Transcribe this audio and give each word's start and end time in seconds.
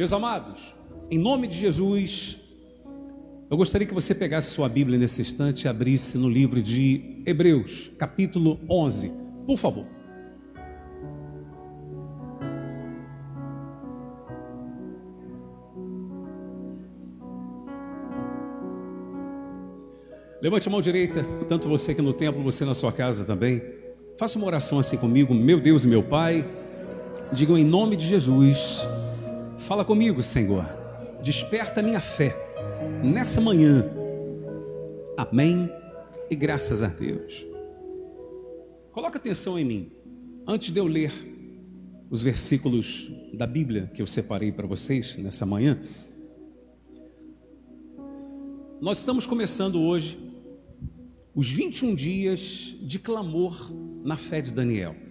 Meus 0.00 0.14
amados, 0.14 0.74
em 1.10 1.18
nome 1.18 1.46
de 1.46 1.58
Jesus, 1.58 2.38
eu 3.50 3.54
gostaria 3.54 3.86
que 3.86 3.92
você 3.92 4.14
pegasse 4.14 4.48
sua 4.48 4.66
Bíblia 4.66 4.98
nesse 4.98 5.20
instante 5.20 5.64
e 5.64 5.68
abrisse 5.68 6.16
no 6.16 6.26
livro 6.26 6.62
de 6.62 7.22
Hebreus, 7.26 7.90
capítulo 7.98 8.58
11, 8.66 9.12
por 9.46 9.58
favor. 9.58 9.84
Levante 20.40 20.66
a 20.66 20.70
mão 20.70 20.80
direita, 20.80 21.22
tanto 21.46 21.68
você 21.68 21.92
aqui 21.92 22.00
no 22.00 22.14
templo, 22.14 22.42
você 22.42 22.64
na 22.64 22.74
sua 22.74 22.90
casa 22.90 23.26
também. 23.26 23.62
Faça 24.18 24.38
uma 24.38 24.46
oração 24.46 24.78
assim 24.78 24.96
comigo, 24.96 25.34
meu 25.34 25.60
Deus 25.60 25.84
e 25.84 25.88
meu 25.88 26.02
Pai. 26.02 26.48
Digam 27.34 27.58
em 27.58 27.64
nome 27.64 27.96
de 27.96 28.06
Jesus. 28.06 28.88
Fala 29.60 29.84
comigo, 29.84 30.22
Senhor. 30.22 30.64
Desperta 31.22 31.82
minha 31.82 32.00
fé 32.00 32.34
nessa 33.04 33.40
manhã. 33.40 33.84
Amém. 35.16 35.70
E 36.30 36.34
graças 36.34 36.82
a 36.82 36.88
Deus. 36.88 37.46
Coloca 38.90 39.18
atenção 39.18 39.58
em 39.58 39.64
mim. 39.64 39.92
Antes 40.46 40.72
de 40.72 40.80
eu 40.80 40.86
ler 40.86 41.12
os 42.10 42.22
versículos 42.22 43.12
da 43.34 43.46
Bíblia 43.46 43.90
que 43.94 44.00
eu 44.00 44.06
separei 44.06 44.50
para 44.50 44.66
vocês 44.66 45.16
nessa 45.18 45.44
manhã, 45.44 45.78
nós 48.80 48.98
estamos 48.98 49.26
começando 49.26 49.78
hoje 49.78 50.18
os 51.34 51.48
21 51.50 51.94
dias 51.94 52.74
de 52.80 52.98
clamor 52.98 53.70
na 54.02 54.16
fé 54.16 54.40
de 54.40 54.52
Daniel. 54.52 55.09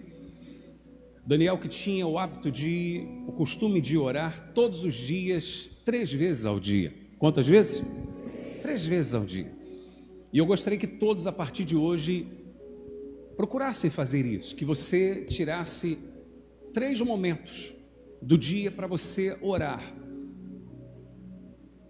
Daniel 1.26 1.58
que 1.58 1.68
tinha 1.68 2.06
o 2.06 2.18
hábito 2.18 2.50
de, 2.50 3.06
o 3.26 3.32
costume 3.32 3.80
de 3.80 3.96
orar 3.96 4.52
todos 4.54 4.84
os 4.84 4.94
dias, 4.94 5.70
três 5.84 6.12
vezes 6.12 6.44
ao 6.44 6.58
dia. 6.58 6.92
Quantas 7.18 7.46
vezes? 7.46 7.82
Três 8.62 8.84
vezes 8.86 9.14
ao 9.14 9.24
dia. 9.24 9.52
E 10.32 10.38
eu 10.38 10.46
gostaria 10.46 10.78
que 10.78 10.86
todos 10.86 11.26
a 11.26 11.32
partir 11.32 11.64
de 11.64 11.76
hoje 11.76 12.26
procurassem 13.36 13.90
fazer 13.90 14.24
isso, 14.24 14.54
que 14.54 14.64
você 14.64 15.26
tirasse 15.26 15.98
três 16.72 17.00
momentos 17.00 17.74
do 18.20 18.36
dia 18.36 18.70
para 18.70 18.86
você 18.86 19.36
orar. 19.40 19.94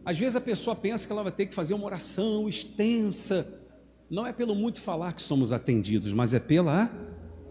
Às 0.04 0.18
vezes 0.18 0.36
a 0.36 0.40
pessoa 0.40 0.74
pensa 0.74 1.06
que 1.06 1.12
ela 1.12 1.22
vai 1.22 1.32
ter 1.32 1.46
que 1.46 1.54
fazer 1.54 1.74
uma 1.74 1.84
oração 1.84 2.48
extensa, 2.48 3.46
não 4.08 4.26
é 4.26 4.32
pelo 4.32 4.54
muito 4.54 4.80
falar 4.80 5.12
que 5.12 5.22
somos 5.22 5.52
atendidos, 5.52 6.12
mas 6.12 6.34
é 6.34 6.40
pela, 6.40 6.86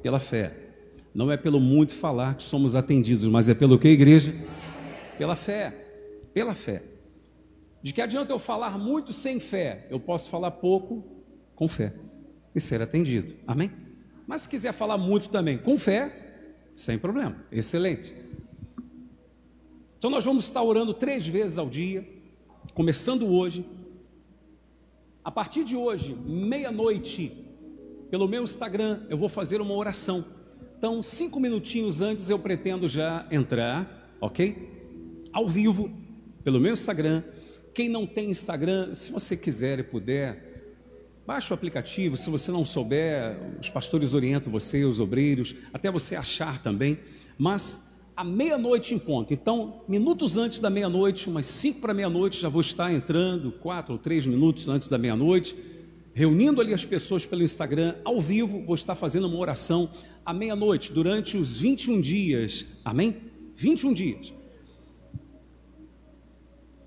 pela 0.02 0.20
fé. 0.20 0.69
Não 1.14 1.32
é 1.32 1.38
pelo 1.38 1.60
muito 1.60 1.94
falar 1.94 2.36
que 2.36 2.44
somos 2.44 2.76
atendidos, 2.76 3.28
mas 3.28 3.50
é 3.50 3.54
pelo 3.54 3.80
que, 3.80 3.88
igreja? 3.88 4.34
Pela 5.18 5.36
fé. 5.36 5.72
Pela 6.34 6.54
fé. 6.54 6.84
De 7.82 7.94
que 7.94 8.02
adianta 8.02 8.32
eu 8.32 8.40
falar 8.40 8.78
muito 8.78 9.14
sem 9.14 9.40
fé? 9.40 9.88
Eu 9.90 10.00
posso 10.00 10.30
falar 10.30 10.52
pouco 10.52 11.04
com 11.56 11.68
fé 11.68 11.94
e 12.54 12.60
ser 12.60 12.82
atendido. 12.82 13.36
Amém? 13.48 13.72
Mas 14.28 14.42
se 14.42 14.50
quiser 14.50 14.74
falar 14.74 14.98
muito 14.98 15.30
também 15.30 15.58
com 15.58 15.78
fé, 15.80 16.14
sem 16.76 16.98
problema. 16.98 17.36
Excelente. 17.52 18.16
Então 19.98 20.10
nós 20.10 20.24
vamos 20.24 20.46
estar 20.46 20.62
orando 20.62 20.94
três 20.94 21.28
vezes 21.28 21.58
ao 21.58 21.70
dia, 21.70 22.08
começando 22.74 23.28
hoje 23.28 23.66
a 25.24 25.32
partir 25.32 25.64
de 25.64 25.76
hoje, 25.76 26.16
meia-noite, 26.16 27.46
pelo 28.10 28.28
meu 28.28 28.44
Instagram, 28.44 29.06
eu 29.10 29.18
vou 29.18 29.30
fazer 29.30 29.62
uma 29.62 29.76
oração. 29.76 30.26
Então, 30.80 31.04
cinco 31.04 31.42
minutinhos 31.42 32.00
antes 32.00 32.30
eu 32.30 32.40
pretendo 32.40 32.88
já 32.88 33.28
entrar, 33.30 34.16
ok? 34.22 35.28
Ao 35.34 35.46
vivo, 35.46 35.92
pelo 36.42 36.58
meu 36.58 36.72
Instagram. 36.72 37.22
Quem 37.74 37.90
não 37.90 38.08
tem 38.08 38.30
Instagram, 38.30 38.96
se 38.96 39.12
você 39.12 39.36
quiser 39.36 39.80
e 39.80 39.84
puder, 39.84 40.72
baixe 41.28 41.52
o 41.52 41.54
aplicativo. 41.54 42.16
Se 42.16 42.30
você 42.30 42.50
não 42.50 42.64
souber, 42.64 43.38
os 43.60 43.70
pastores 43.70 44.14
orientam 44.14 44.50
você, 44.50 44.86
os 44.86 45.02
obreiros, 45.02 45.54
até 45.74 45.92
você 45.92 46.16
achar 46.16 46.64
também. 46.64 46.98
Mas 47.38 48.02
à 48.16 48.24
meia-noite 48.24 48.96
em 48.96 49.00
ponto. 49.00 49.34
Então, 49.34 49.82
minutos 49.86 50.38
antes 50.38 50.62
da 50.62 50.70
meia-noite, 50.70 51.28
umas 51.28 51.46
cinco 51.46 51.82
para 51.82 51.94
meia-noite, 51.94 52.40
já 52.40 52.48
vou 52.48 52.62
estar 52.62 52.90
entrando, 52.90 53.52
quatro 53.52 53.92
ou 53.92 54.00
três 54.00 54.26
minutos 54.26 54.70
antes 54.70 54.88
da 54.88 54.98
meia-noite, 54.98 55.58
reunindo 56.14 56.62
ali 56.62 56.74
as 56.74 56.86
pessoas 56.86 57.26
pelo 57.26 57.44
Instagram, 57.44 57.96
ao 58.06 58.22
vivo, 58.22 58.64
vou 58.66 58.76
estar 58.76 58.96
fazendo 58.96 59.28
uma 59.28 59.38
oração 59.38 59.92
à 60.30 60.34
meia-noite, 60.34 60.94
durante 60.94 61.36
os 61.38 61.58
21 61.58 62.00
dias. 62.00 62.66
Amém? 62.86 63.18
21 63.56 63.94
dias. 63.94 64.32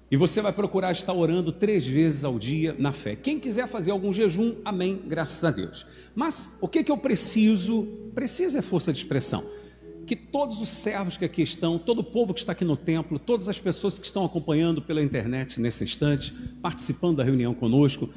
E 0.09 0.17
você 0.17 0.41
vai 0.41 0.53
procurar 0.53 0.93
estar 0.93 1.13
orando 1.13 1.51
três 1.51 1.85
vezes 1.85 2.23
ao 2.23 2.39
dia 2.39 2.77
na 2.79 2.93
fé. 2.93 3.17
Quem 3.17 3.41
quiser 3.41 3.67
fazer 3.67 3.91
algum 3.91 4.13
jejum, 4.13 4.57
amém, 4.65 5.03
graças 5.09 5.43
a 5.43 5.51
Deus. 5.51 5.85
Mas 6.15 6.57
o 6.61 6.69
que, 6.69 6.85
que 6.85 6.93
eu 6.93 6.97
preciso? 6.97 7.85
Preciso 8.15 8.59
é 8.59 8.63
força 8.63 8.93
de 8.93 8.99
expressão 9.01 9.43
que 10.05 10.17
todos 10.17 10.61
os 10.61 10.69
servos 10.69 11.17
que 11.17 11.25
aqui 11.25 11.43
estão, 11.43 11.79
todo 11.79 12.01
o 12.01 12.05
povo 12.05 12.35
que 12.35 12.41
está 12.41 12.51
aqui 12.51 12.65
no 12.65 12.77
templo, 12.77 13.21
todas 13.21 13.49
as 13.49 13.61
pessoas 13.61 14.01
que 14.01 14.07
estão 14.07 14.25
acompanhando 14.25 14.83
pela 14.83 15.01
internet 15.01 15.61
nesse 15.61 15.85
instante, 15.85 16.35
participando 16.61 17.19
da 17.19 17.25
reunião 17.25 17.55
conosco, 17.55 18.11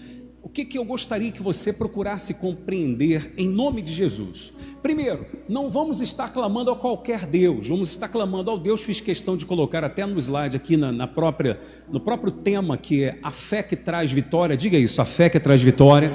o 0.45 0.49
que, 0.49 0.63
que 0.63 0.77
eu 0.77 0.85
gostaria 0.85 1.31
que 1.31 1.41
você 1.41 1.73
procurasse 1.73 2.35
compreender 2.35 3.33
em 3.35 3.49
nome 3.49 3.81
de 3.81 3.91
Jesus? 3.91 4.53
Primeiro, 4.79 5.25
não 5.49 5.71
vamos 5.71 6.01
estar 6.01 6.31
clamando 6.31 6.69
a 6.69 6.75
qualquer 6.75 7.25
Deus, 7.25 7.67
vamos 7.67 7.89
estar 7.89 8.07
clamando 8.07 8.51
ao 8.51 8.59
Deus, 8.59 8.83
fiz 8.83 9.01
questão 9.01 9.35
de 9.35 9.43
colocar 9.43 9.83
até 9.83 10.05
no 10.05 10.19
slide 10.19 10.55
aqui 10.55 10.77
na, 10.77 10.91
na 10.91 11.07
própria, 11.07 11.59
no 11.91 11.99
próprio 11.99 12.31
tema 12.31 12.77
que 12.77 13.05
é 13.05 13.17
a 13.23 13.31
fé 13.31 13.63
que 13.63 13.75
traz 13.75 14.11
vitória, 14.11 14.55
diga 14.55 14.77
isso, 14.77 15.01
a 15.01 15.05
fé 15.05 15.31
que 15.31 15.39
traz 15.39 15.63
vitória. 15.63 16.13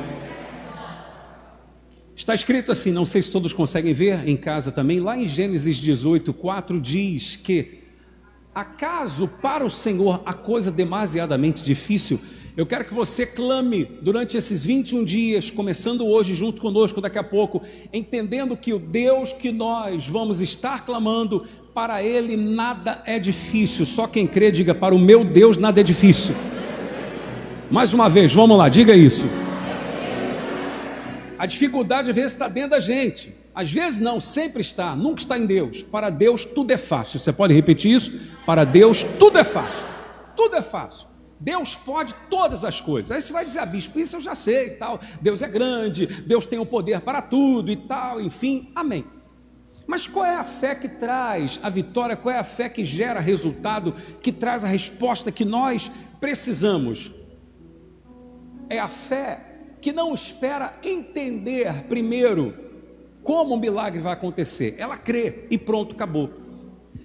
Está 2.15 2.33
escrito 2.33 2.71
assim, 2.71 2.93
não 2.93 3.05
sei 3.05 3.23
se 3.23 3.33
todos 3.33 3.53
conseguem 3.53 3.93
ver 3.93 4.29
em 4.29 4.37
casa 4.37 4.71
também, 4.71 5.01
lá 5.01 5.19
em 5.19 5.27
Gênesis 5.27 5.77
18, 5.79 6.33
4 6.33 6.81
diz 6.81 7.35
que 7.35 7.81
acaso 8.55 9.27
para 9.27 9.67
o 9.67 9.71
Senhor 9.71 10.23
a 10.25 10.33
coisa 10.33 10.71
demasiadamente 10.71 11.65
difícil? 11.65 12.21
Eu 12.61 12.67
quero 12.67 12.85
que 12.85 12.93
você 12.93 13.25
clame 13.25 13.87
durante 14.03 14.37
esses 14.37 14.63
21 14.63 15.03
dias, 15.03 15.51
começando 15.51 16.07
hoje 16.07 16.35
junto 16.35 16.61
conosco 16.61 17.01
daqui 17.01 17.17
a 17.17 17.25
pouco, 17.25 17.63
entendendo 17.91 18.55
que 18.55 18.75
o 18.75 18.79
Deus 18.79 19.33
que 19.33 19.51
nós 19.51 20.07
vamos 20.07 20.43
estar 20.43 20.85
clamando, 20.85 21.47
para 21.73 22.03
ele 22.03 22.37
nada 22.37 23.03
é 23.07 23.19
difícil. 23.19 23.87
Só 23.87 24.07
quem 24.07 24.27
crê 24.27 24.51
diga 24.51 24.75
para 24.75 24.95
o 24.95 24.99
meu 24.99 25.25
Deus 25.25 25.57
nada 25.57 25.81
é 25.81 25.83
difícil. 25.83 26.35
Mais 27.71 27.95
uma 27.95 28.11
vez, 28.11 28.31
vamos 28.35 28.59
lá, 28.59 28.69
diga 28.69 28.95
isso. 28.95 29.25
A 31.39 31.47
dificuldade 31.47 32.11
às 32.11 32.15
vezes 32.15 32.33
está 32.33 32.47
dentro 32.47 32.73
da 32.73 32.81
gente. 32.81 33.35
Às 33.55 33.73
vezes 33.73 34.01
não, 34.01 34.21
sempre 34.21 34.61
está, 34.61 34.95
nunca 34.95 35.23
está 35.23 35.39
em 35.39 35.47
Deus. 35.47 35.83
Para 35.83 36.11
Deus 36.11 36.45
tudo 36.45 36.71
é 36.73 36.77
fácil. 36.77 37.19
Você 37.21 37.33
pode 37.33 37.55
repetir 37.55 37.91
isso? 37.91 38.13
Para 38.45 38.65
Deus 38.65 39.03
tudo 39.19 39.39
é 39.39 39.45
fácil. 39.45 39.87
Tudo 40.37 40.57
é 40.57 40.63
fácil. 40.63 41.10
Deus 41.41 41.75
pode 41.75 42.15
todas 42.29 42.65
as 42.65 42.81
coisas. 42.81 43.11
Aí 43.11 43.23
você 43.23 43.33
vai 43.33 43.47
dizer, 43.47 43.61
ah, 43.61 43.67
bispo, 43.67 43.99
isso 43.99 44.17
eu 44.17 44.21
já 44.21 44.35
sei 44.35 44.67
e 44.67 44.71
tal. 44.73 45.01
Deus 45.23 45.41
é 45.41 45.49
grande, 45.49 46.07
Deus 46.07 46.45
tem 46.45 46.59
o 46.59 46.67
poder 46.67 47.01
para 47.01 47.23
tudo 47.23 47.73
e 47.73 47.77
tal, 47.77 48.21
enfim. 48.21 48.71
Amém. 48.75 49.07
Mas 49.87 50.07
qual 50.07 50.27
é 50.27 50.37
a 50.37 50.45
fé 50.45 50.75
que 50.75 50.89
traz 50.89 51.59
a 51.63 51.71
vitória? 51.71 52.15
Qual 52.15 52.33
é 52.33 52.39
a 52.39 52.45
fé 52.45 52.69
que 52.69 52.85
gera 52.85 53.19
resultado, 53.19 53.95
que 54.21 54.31
traz 54.31 54.65
a 54.65 54.69
resposta 54.69 55.33
que 55.33 55.45
nós 55.45 55.91
precisamos? 56.21 57.11
É 58.69 58.79
a 58.79 58.87
fé 58.87 59.47
que 59.81 59.93
não 59.93 60.15
espera 60.15 60.79
entender 60.85 61.85
primeiro 61.89 62.55
como 63.23 63.55
o 63.55 63.59
milagre 63.59 64.01
vai 64.01 64.13
acontecer. 64.13 64.77
Ela 64.79 64.97
crê 64.97 65.47
e 65.51 65.57
pronto, 65.57 65.95
acabou. 65.95 66.31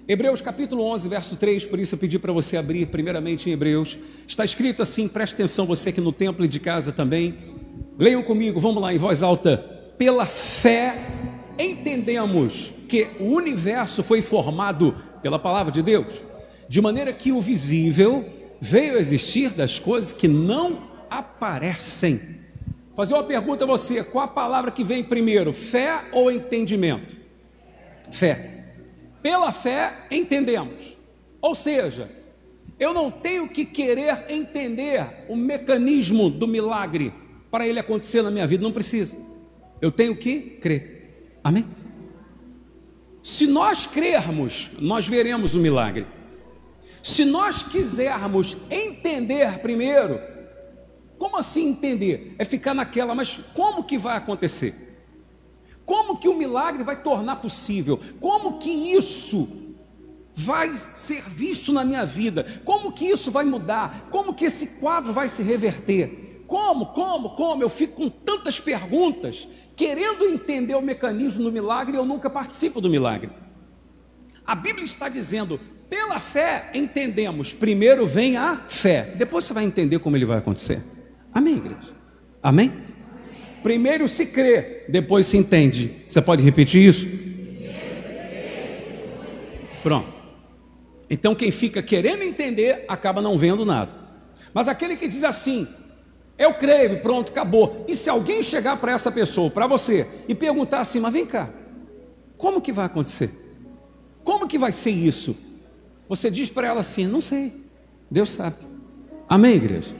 Hebreus 0.08 0.40
capítulo 0.40 0.84
11, 0.84 1.08
verso 1.08 1.36
3, 1.36 1.64
por 1.64 1.80
isso 1.80 1.94
eu 1.94 1.98
pedi 1.98 2.18
para 2.18 2.32
você 2.32 2.56
abrir 2.56 2.86
primeiramente 2.86 3.48
em 3.48 3.52
Hebreus. 3.52 3.98
Está 4.26 4.44
escrito 4.44 4.82
assim, 4.82 5.08
preste 5.08 5.34
atenção 5.34 5.66
você 5.66 5.88
aqui 5.88 6.00
no 6.00 6.12
templo 6.12 6.44
e 6.44 6.48
de 6.48 6.60
casa 6.60 6.92
também. 6.92 7.36
Leiam 7.98 8.22
comigo, 8.22 8.60
vamos 8.60 8.80
lá 8.80 8.92
em 8.94 8.98
voz 8.98 9.22
alta. 9.22 9.56
Pela 9.98 10.26
fé 10.26 11.06
entendemos 11.58 12.72
que 12.88 13.08
o 13.18 13.32
universo 13.32 14.02
foi 14.02 14.22
formado 14.22 14.94
pela 15.22 15.38
palavra 15.38 15.72
de 15.72 15.82
Deus, 15.82 16.22
de 16.68 16.80
maneira 16.80 17.12
que 17.12 17.32
o 17.32 17.40
visível 17.40 18.24
veio 18.60 18.96
a 18.96 19.00
existir 19.00 19.50
das 19.50 19.78
coisas 19.78 20.12
que 20.12 20.28
não 20.28 20.90
aparecem 21.10 22.36
Fazer 22.96 23.12
uma 23.12 23.22
pergunta 23.22 23.64
a 23.64 23.66
você: 23.66 24.02
qual 24.02 24.24
a 24.24 24.28
palavra 24.28 24.70
que 24.70 24.82
vem 24.82 25.04
primeiro, 25.04 25.52
fé 25.52 26.06
ou 26.10 26.32
entendimento? 26.32 27.14
Fé. 28.10 28.55
Pela 29.26 29.50
fé 29.50 30.06
entendemos. 30.08 30.96
Ou 31.42 31.52
seja, 31.52 32.08
eu 32.78 32.94
não 32.94 33.10
tenho 33.10 33.48
que 33.48 33.64
querer 33.64 34.24
entender 34.28 35.24
o 35.28 35.34
mecanismo 35.34 36.30
do 36.30 36.46
milagre 36.46 37.12
para 37.50 37.66
ele 37.66 37.80
acontecer 37.80 38.22
na 38.22 38.30
minha 38.30 38.46
vida, 38.46 38.62
não 38.62 38.70
precisa. 38.70 39.18
Eu 39.80 39.90
tenho 39.90 40.16
que 40.16 40.38
crer. 40.38 41.34
Amém? 41.42 41.66
Se 43.20 43.48
nós 43.48 43.84
crermos, 43.84 44.70
nós 44.78 45.08
veremos 45.08 45.56
o 45.56 45.58
milagre. 45.58 46.06
Se 47.02 47.24
nós 47.24 47.64
quisermos 47.64 48.56
entender 48.70 49.58
primeiro, 49.58 50.20
como 51.18 51.36
assim 51.36 51.70
entender? 51.70 52.36
É 52.38 52.44
ficar 52.44 52.74
naquela, 52.74 53.12
mas 53.12 53.40
como 53.52 53.82
que 53.82 53.98
vai 53.98 54.16
acontecer? 54.16 54.85
Como 55.86 56.18
que 56.18 56.28
o 56.28 56.36
milagre 56.36 56.82
vai 56.82 57.00
tornar 57.00 57.36
possível? 57.36 57.98
Como 58.20 58.58
que 58.58 58.68
isso 58.68 59.48
vai 60.34 60.76
ser 60.76 61.22
visto 61.22 61.72
na 61.72 61.84
minha 61.84 62.04
vida? 62.04 62.44
Como 62.64 62.92
que 62.92 63.06
isso 63.06 63.30
vai 63.30 63.44
mudar? 63.44 64.08
Como 64.10 64.34
que 64.34 64.44
esse 64.44 64.78
quadro 64.80 65.12
vai 65.12 65.28
se 65.28 65.42
reverter? 65.44 66.42
Como, 66.46 66.86
como, 66.86 67.30
como? 67.30 67.62
Eu 67.62 67.70
fico 67.70 67.94
com 67.94 68.08
tantas 68.08 68.60
perguntas, 68.60 69.48
querendo 69.74 70.24
entender 70.24 70.74
o 70.74 70.82
mecanismo 70.82 71.44
do 71.44 71.52
milagre 71.52 71.96
eu 71.96 72.04
nunca 72.04 72.28
participo 72.28 72.80
do 72.80 72.90
milagre. 72.90 73.30
A 74.44 74.54
Bíblia 74.54 74.84
está 74.84 75.08
dizendo: 75.08 75.58
pela 75.88 76.18
fé 76.18 76.70
entendemos, 76.74 77.52
primeiro 77.52 78.06
vem 78.06 78.36
a 78.36 78.62
fé, 78.68 79.14
depois 79.16 79.44
você 79.44 79.52
vai 79.52 79.64
entender 79.64 80.00
como 80.00 80.16
ele 80.16 80.24
vai 80.24 80.38
acontecer. 80.38 80.82
Amém, 81.32 81.56
igreja? 81.56 81.94
Amém? 82.42 82.85
Primeiro 83.66 84.06
se 84.06 84.26
crê, 84.26 84.84
depois 84.88 85.26
se 85.26 85.36
entende. 85.36 85.90
Você 86.06 86.22
pode 86.22 86.40
repetir 86.40 86.88
isso? 86.88 87.04
Pronto. 89.82 90.22
Então 91.10 91.34
quem 91.34 91.50
fica 91.50 91.82
querendo 91.82 92.22
entender 92.22 92.84
acaba 92.86 93.20
não 93.20 93.36
vendo 93.36 93.66
nada. 93.66 93.90
Mas 94.54 94.68
aquele 94.68 94.94
que 94.94 95.08
diz 95.08 95.24
assim, 95.24 95.66
eu 96.38 96.54
creio, 96.54 97.02
pronto, 97.02 97.32
acabou. 97.32 97.84
E 97.88 97.96
se 97.96 98.08
alguém 98.08 98.40
chegar 98.40 98.76
para 98.76 98.92
essa 98.92 99.10
pessoa, 99.10 99.50
para 99.50 99.66
você, 99.66 100.06
e 100.28 100.34
perguntar 100.36 100.78
assim, 100.78 101.00
mas 101.00 101.12
vem 101.12 101.26
cá, 101.26 101.50
como 102.36 102.60
que 102.60 102.70
vai 102.70 102.86
acontecer? 102.86 103.32
Como 104.22 104.46
que 104.46 104.58
vai 104.58 104.70
ser 104.70 104.92
isso? 104.92 105.36
Você 106.08 106.30
diz 106.30 106.48
para 106.48 106.68
ela 106.68 106.78
assim, 106.78 107.08
não 107.08 107.20
sei, 107.20 107.52
Deus 108.08 108.30
sabe. 108.30 108.58
Amém, 109.28 109.56
igreja? 109.56 109.92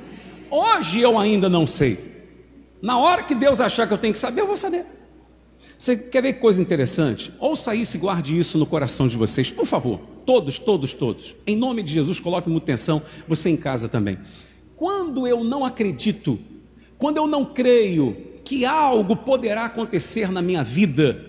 Hoje 0.49 1.01
eu 1.01 1.19
ainda 1.19 1.49
não 1.49 1.67
sei. 1.67 2.15
Na 2.87 2.97
hora 2.97 3.25
que 3.25 3.35
Deus 3.35 3.61
achar 3.61 3.85
que 3.89 3.93
eu 3.93 3.99
tenho 3.99 4.13
que 4.13 4.19
saber, 4.21 4.43
eu 4.43 4.47
vou 4.47 4.57
saber. 4.57 4.87
Você 5.77 5.97
quer 5.97 6.23
ver 6.23 6.35
coisa 6.35 6.63
interessante? 6.63 7.33
Ouça 7.41 7.75
isso 7.75 7.97
e 7.97 7.99
guarde 7.99 8.39
isso 8.39 8.57
no 8.59 8.65
coração 8.65 9.09
de 9.09 9.17
vocês, 9.17 9.51
por 9.51 9.67
favor. 9.67 9.99
Todos, 10.25 10.57
todos, 10.61 10.95
todos. 10.95 11.35
Em 11.45 11.57
nome 11.57 11.83
de 11.83 11.93
Jesus, 11.93 12.21
coloque 12.21 12.49
muita 12.49 12.67
atenção, 12.67 13.03
você 13.27 13.51
em 13.51 13.57
casa 13.57 13.89
também. 13.89 14.21
Quando 14.77 15.27
eu 15.27 15.43
não 15.43 15.65
acredito, 15.65 16.39
quando 16.97 17.17
eu 17.17 17.27
não 17.27 17.45
creio 17.45 18.17
que 18.45 18.65
algo 18.65 19.17
poderá 19.17 19.65
acontecer 19.65 20.31
na 20.31 20.41
minha 20.41 20.63
vida, 20.63 21.27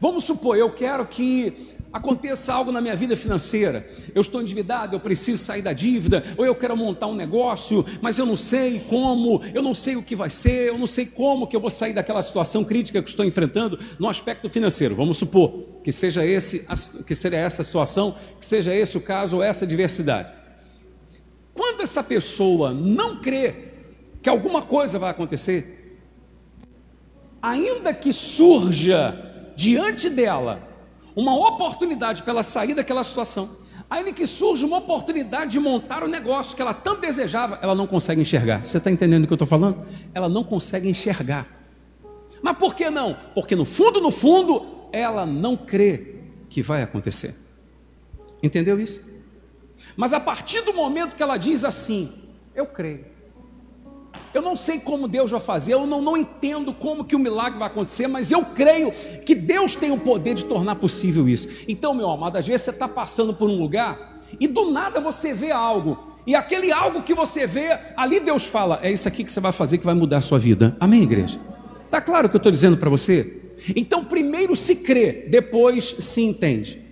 vamos 0.00 0.24
supor, 0.24 0.56
eu 0.58 0.72
quero 0.72 1.06
que 1.06 1.75
aconteça 1.96 2.52
algo 2.52 2.70
na 2.70 2.80
minha 2.80 2.94
vida 2.94 3.16
financeira, 3.16 3.88
eu 4.14 4.20
estou 4.20 4.42
endividado, 4.42 4.94
eu 4.94 5.00
preciso 5.00 5.42
sair 5.42 5.62
da 5.62 5.72
dívida, 5.72 6.22
ou 6.36 6.44
eu 6.44 6.54
quero 6.54 6.76
montar 6.76 7.06
um 7.06 7.14
negócio, 7.14 7.84
mas 8.02 8.18
eu 8.18 8.26
não 8.26 8.36
sei 8.36 8.80
como, 8.80 9.40
eu 9.54 9.62
não 9.62 9.74
sei 9.74 9.96
o 9.96 10.02
que 10.02 10.14
vai 10.14 10.28
ser, 10.28 10.68
eu 10.68 10.78
não 10.78 10.86
sei 10.86 11.06
como 11.06 11.46
que 11.46 11.56
eu 11.56 11.60
vou 11.60 11.70
sair 11.70 11.94
daquela 11.94 12.20
situação 12.20 12.64
crítica 12.64 13.02
que 13.02 13.08
estou 13.08 13.24
enfrentando 13.24 13.78
no 13.98 14.08
aspecto 14.08 14.48
financeiro. 14.50 14.94
Vamos 14.94 15.16
supor 15.16 15.64
que 15.82 15.90
seja 15.90 16.24
esse, 16.24 16.66
que 17.06 17.14
seja 17.14 17.36
essa 17.36 17.64
situação, 17.64 18.14
que 18.38 18.44
seja 18.44 18.74
esse 18.74 18.98
o 18.98 19.00
caso 19.00 19.36
ou 19.36 19.42
essa 19.42 19.66
diversidade. 19.66 20.30
Quando 21.54 21.80
essa 21.80 22.02
pessoa 22.02 22.74
não 22.74 23.20
crê 23.22 23.72
que 24.22 24.28
alguma 24.28 24.60
coisa 24.60 24.98
vai 24.98 25.10
acontecer, 25.10 25.98
ainda 27.40 27.94
que 27.94 28.12
surja 28.12 29.52
diante 29.56 30.10
dela 30.10 30.65
uma 31.16 31.34
oportunidade 31.34 32.22
para 32.22 32.32
ela 32.32 32.42
sair 32.42 32.74
daquela 32.74 33.02
situação. 33.02 33.48
Ainda 33.88 34.12
que 34.12 34.26
surge 34.26 34.64
uma 34.64 34.78
oportunidade 34.78 35.52
de 35.52 35.60
montar 35.60 36.02
o 36.02 36.06
um 36.06 36.10
negócio 36.10 36.54
que 36.54 36.60
ela 36.60 36.74
tanto 36.74 37.00
desejava, 37.00 37.58
ela 37.62 37.74
não 37.74 37.86
consegue 37.86 38.20
enxergar. 38.20 38.64
Você 38.64 38.76
está 38.76 38.90
entendendo 38.90 39.24
o 39.24 39.26
que 39.26 39.32
eu 39.32 39.36
estou 39.36 39.48
falando? 39.48 39.82
Ela 40.12 40.28
não 40.28 40.44
consegue 40.44 40.88
enxergar. 40.88 41.46
Mas 42.42 42.58
por 42.58 42.74
que 42.74 42.90
não? 42.90 43.16
Porque 43.34 43.56
no 43.56 43.64
fundo, 43.64 44.00
no 44.00 44.10
fundo, 44.10 44.88
ela 44.92 45.24
não 45.24 45.56
crê 45.56 46.16
que 46.50 46.62
vai 46.62 46.82
acontecer. 46.82 47.34
Entendeu 48.42 48.78
isso? 48.78 49.02
Mas 49.96 50.12
a 50.12 50.20
partir 50.20 50.62
do 50.62 50.74
momento 50.74 51.16
que 51.16 51.22
ela 51.22 51.36
diz 51.36 51.64
assim, 51.64 52.12
eu 52.54 52.66
creio. 52.66 53.15
Eu 54.36 54.42
não 54.42 54.54
sei 54.54 54.78
como 54.78 55.08
Deus 55.08 55.30
vai 55.30 55.40
fazer, 55.40 55.72
eu 55.72 55.86
não, 55.86 56.02
não 56.02 56.14
entendo 56.14 56.70
como 56.74 57.06
que 57.06 57.16
o 57.16 57.18
milagre 57.18 57.58
vai 57.58 57.68
acontecer, 57.68 58.06
mas 58.06 58.30
eu 58.30 58.44
creio 58.44 58.92
que 59.24 59.34
Deus 59.34 59.74
tem 59.74 59.90
o 59.90 59.96
poder 59.98 60.34
de 60.34 60.44
tornar 60.44 60.74
possível 60.74 61.26
isso. 61.26 61.48
Então, 61.66 61.94
meu 61.94 62.10
amado, 62.10 62.36
às 62.36 62.46
vezes 62.46 62.60
você 62.60 62.70
está 62.70 62.86
passando 62.86 63.32
por 63.32 63.48
um 63.48 63.58
lugar 63.58 64.20
e 64.38 64.46
do 64.46 64.70
nada 64.70 65.00
você 65.00 65.32
vê 65.32 65.50
algo, 65.50 66.12
e 66.26 66.34
aquele 66.34 66.70
algo 66.70 67.02
que 67.02 67.14
você 67.14 67.46
vê, 67.46 67.78
ali 67.96 68.20
Deus 68.20 68.44
fala: 68.44 68.78
é 68.82 68.92
isso 68.92 69.08
aqui 69.08 69.24
que 69.24 69.32
você 69.32 69.40
vai 69.40 69.52
fazer 69.52 69.78
que 69.78 69.86
vai 69.86 69.94
mudar 69.94 70.18
a 70.18 70.20
sua 70.20 70.38
vida. 70.38 70.76
Amém, 70.78 71.04
igreja? 71.04 71.40
Está 71.86 72.02
claro 72.02 72.26
o 72.26 72.28
que 72.28 72.36
eu 72.36 72.38
estou 72.38 72.52
dizendo 72.52 72.76
para 72.76 72.90
você? 72.90 73.54
Então, 73.74 74.04
primeiro 74.04 74.54
se 74.54 74.76
crê, 74.76 75.26
depois 75.30 75.96
se 75.98 76.20
entende. 76.20 76.82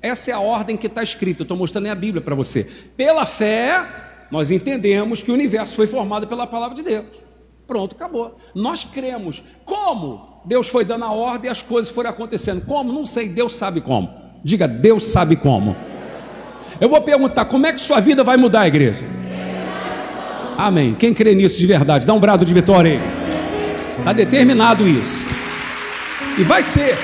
Essa 0.00 0.30
é 0.30 0.34
a 0.34 0.38
ordem 0.38 0.76
que 0.76 0.86
está 0.86 1.02
escrita, 1.02 1.42
eu 1.42 1.44
estou 1.46 1.56
mostrando 1.56 1.88
a 1.88 1.96
Bíblia 1.96 2.22
para 2.22 2.36
você. 2.36 2.62
Pela 2.96 3.26
fé, 3.26 4.11
nós 4.32 4.50
entendemos 4.50 5.22
que 5.22 5.30
o 5.30 5.34
universo 5.34 5.76
foi 5.76 5.86
formado 5.86 6.26
pela 6.26 6.46
palavra 6.46 6.74
de 6.74 6.82
Deus. 6.82 7.04
Pronto, 7.66 7.94
acabou. 7.94 8.34
Nós 8.54 8.82
cremos. 8.82 9.42
Como? 9.62 10.40
Deus 10.46 10.68
foi 10.68 10.86
dando 10.86 11.04
a 11.04 11.12
ordem 11.12 11.50
e 11.50 11.52
as 11.52 11.60
coisas 11.60 11.92
foram 11.92 12.08
acontecendo. 12.08 12.64
Como? 12.64 12.90
Não 12.90 13.04
sei, 13.04 13.28
Deus 13.28 13.54
sabe 13.54 13.82
como. 13.82 14.10
Diga, 14.42 14.66
Deus 14.66 15.04
sabe 15.04 15.36
como. 15.36 15.76
Eu 16.80 16.88
vou 16.88 16.98
perguntar, 17.02 17.44
como 17.44 17.66
é 17.66 17.74
que 17.74 17.80
sua 17.82 18.00
vida 18.00 18.24
vai 18.24 18.38
mudar, 18.38 18.66
igreja? 18.66 19.04
Amém. 20.56 20.94
Quem 20.94 21.12
crê 21.12 21.34
nisso 21.34 21.58
de 21.58 21.66
verdade, 21.66 22.06
dá 22.06 22.14
um 22.14 22.20
brado 22.20 22.42
de 22.42 22.54
vitória 22.54 22.92
aí. 22.92 23.98
Está 23.98 24.14
determinado 24.14 24.88
isso. 24.88 25.22
E 26.38 26.42
vai 26.42 26.62
ser. 26.62 26.96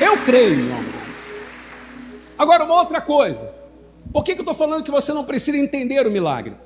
Eu 0.00 0.16
creio, 0.16 0.56
meu 0.56 0.78
amor. 0.78 0.94
Agora, 2.36 2.64
uma 2.64 2.74
outra 2.74 3.00
coisa. 3.00 3.48
Por 4.16 4.24
que, 4.24 4.32
que 4.32 4.40
eu 4.40 4.44
estou 4.44 4.54
falando 4.54 4.82
que 4.82 4.90
você 4.90 5.12
não 5.12 5.26
precisa 5.26 5.58
entender 5.58 6.06
o 6.06 6.10
milagre? 6.10 6.56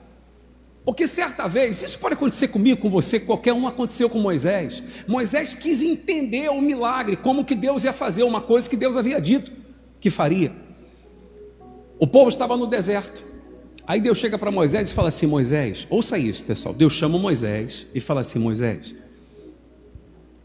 Porque 0.85 1.05
certa 1.05 1.49
vez, 1.49 1.83
isso 1.83 1.99
pode 1.99 2.15
acontecer 2.15 2.47
comigo, 2.47 2.81
com 2.81 2.89
você, 2.89 3.19
qualquer 3.19 3.53
um 3.53 3.67
aconteceu 3.67 4.09
com 4.09 4.21
Moisés. 4.21 4.85
Moisés 5.09 5.53
quis 5.53 5.83
entender 5.83 6.49
o 6.49 6.63
milagre, 6.63 7.17
como 7.17 7.45
que 7.45 7.57
Deus 7.57 7.83
ia 7.83 7.93
fazer 7.93 8.23
uma 8.23 8.41
coisa 8.41 8.71
que 8.71 8.77
Deus 8.77 8.97
havia 8.97 9.21
dito 9.21 9.51
que 9.99 10.11
faria. 10.11 10.53
O 11.99 12.07
povo 12.07 12.29
estava 12.29 12.57
no 12.57 12.69
deserto. 12.69 13.25
Aí 13.85 14.01
Deus 14.01 14.19
chega 14.19 14.39
para 14.39 14.53
Moisés 14.53 14.89
e 14.89 14.95
fala 14.95 15.09
assim: 15.09 15.27
Moisés, 15.27 15.89
ouça 15.91 16.17
isso, 16.17 16.45
pessoal. 16.45 16.73
Deus 16.73 16.93
chama 16.93 17.19
Moisés 17.19 17.89
e 17.93 17.99
fala 17.99 18.21
assim: 18.21 18.39
Moisés, 18.39 18.95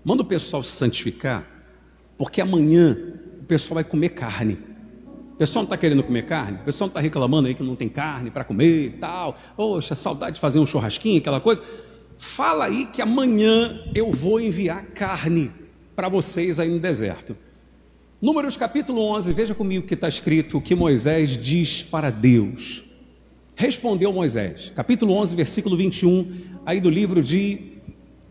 manda 0.03 0.23
o 0.23 0.25
pessoal 0.25 0.63
se 0.63 0.71
santificar, 0.71 1.45
porque 2.17 2.41
amanhã 2.41 2.97
o 3.41 3.43
pessoal 3.43 3.75
vai 3.75 3.83
comer 3.83 4.09
carne. 4.09 4.73
O 5.35 5.37
pessoal 5.37 5.63
não 5.63 5.67
está 5.67 5.75
querendo 5.75 6.01
comer 6.01 6.23
carne? 6.23 6.59
O 6.61 6.63
pessoal 6.63 6.87
não 6.87 6.91
está 6.91 7.01
reclamando 7.01 7.49
aí 7.49 7.53
que 7.53 7.61
não 7.61 7.75
tem 7.75 7.89
carne 7.89 8.31
para 8.31 8.45
comer 8.45 8.85
e 8.85 8.89
tal. 8.91 9.37
Poxa, 9.57 9.93
saudade 9.93 10.35
de 10.35 10.39
fazer 10.39 10.59
um 10.59 10.65
churrasquinho, 10.65 11.17
aquela 11.17 11.41
coisa. 11.41 11.61
Fala 12.17 12.63
aí 12.63 12.85
que 12.85 13.01
amanhã 13.01 13.83
eu 13.93 14.13
vou 14.13 14.39
enviar 14.39 14.85
carne 14.85 15.51
para 15.93 16.07
vocês 16.07 16.57
aí 16.57 16.69
no 16.69 16.79
deserto. 16.79 17.35
Números 18.21 18.55
capítulo 18.55 19.01
11, 19.01 19.33
veja 19.33 19.53
comigo 19.53 19.85
que 19.85 19.93
está 19.93 20.07
escrito, 20.07 20.57
o 20.57 20.61
que 20.61 20.73
Moisés 20.73 21.35
diz 21.35 21.83
para 21.83 22.09
Deus. 22.09 22.85
Respondeu 23.57 24.13
Moisés, 24.13 24.71
capítulo 24.73 25.13
11, 25.15 25.35
versículo 25.35 25.75
21, 25.75 26.31
aí 26.65 26.79
do 26.79 26.89
livro 26.89 27.21
de 27.21 27.73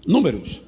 Números. 0.06 0.62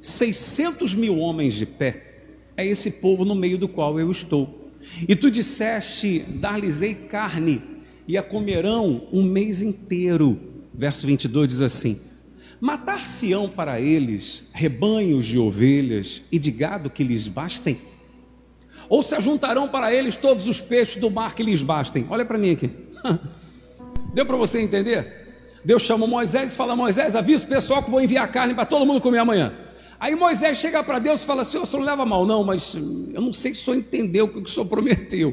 600 0.00 0.94
mil 0.94 1.18
homens 1.18 1.54
de 1.54 1.66
pé, 1.66 2.26
é 2.56 2.64
esse 2.64 2.92
povo 2.92 3.24
no 3.24 3.34
meio 3.34 3.58
do 3.58 3.66
qual 3.66 3.98
eu 3.98 4.08
estou. 4.08 4.61
E 5.08 5.14
tu 5.14 5.30
disseste: 5.30 6.20
Dar-lhes-ei 6.20 6.94
carne, 6.94 7.62
e 8.06 8.16
a 8.16 8.22
comerão 8.22 9.08
um 9.12 9.22
mês 9.22 9.62
inteiro. 9.62 10.38
Verso 10.74 11.06
22 11.06 11.48
diz 11.48 11.62
assim: 11.62 12.00
Matar-se-ão 12.60 13.48
para 13.48 13.80
eles 13.80 14.44
rebanhos 14.52 15.26
de 15.26 15.38
ovelhas 15.38 16.22
e 16.30 16.38
de 16.38 16.50
gado 16.50 16.90
que 16.90 17.04
lhes 17.04 17.28
bastem? 17.28 17.80
Ou 18.88 19.02
se 19.02 19.14
ajuntarão 19.14 19.68
para 19.68 19.92
eles 19.92 20.16
todos 20.16 20.46
os 20.46 20.60
peixes 20.60 20.96
do 20.96 21.10
mar 21.10 21.34
que 21.34 21.42
lhes 21.42 21.62
bastem? 21.62 22.06
Olha 22.10 22.24
para 22.24 22.38
mim 22.38 22.50
aqui. 22.50 22.70
Deu 24.14 24.26
para 24.26 24.36
você 24.36 24.60
entender? 24.60 25.22
Deus 25.64 25.82
chama 25.82 26.06
Moisés 26.06 26.52
e 26.52 26.56
fala: 26.56 26.74
Moisés, 26.74 27.14
avisa 27.14 27.44
o 27.44 27.48
pessoal 27.48 27.82
que 27.82 27.90
vou 27.90 28.00
enviar 28.00 28.30
carne 28.30 28.54
para 28.54 28.64
todo 28.64 28.84
mundo 28.84 29.00
comer 29.00 29.18
amanhã. 29.18 29.52
Aí 30.02 30.16
Moisés 30.16 30.58
chega 30.58 30.82
para 30.82 30.98
Deus 30.98 31.22
e 31.22 31.24
fala: 31.24 31.44
Senhor, 31.44 31.62
o 31.62 31.66
senhor 31.66 31.78
não 31.78 31.86
leva 31.86 32.04
mal, 32.04 32.26
não, 32.26 32.42
mas 32.42 32.74
eu 32.74 33.20
não 33.20 33.32
sei 33.32 33.54
se 33.54 33.60
o 33.60 33.64
senhor 33.66 33.76
entendeu 33.76 34.24
o 34.24 34.28
que 34.28 34.40
o 34.40 34.48
senhor 34.48 34.66
prometeu. 34.66 35.32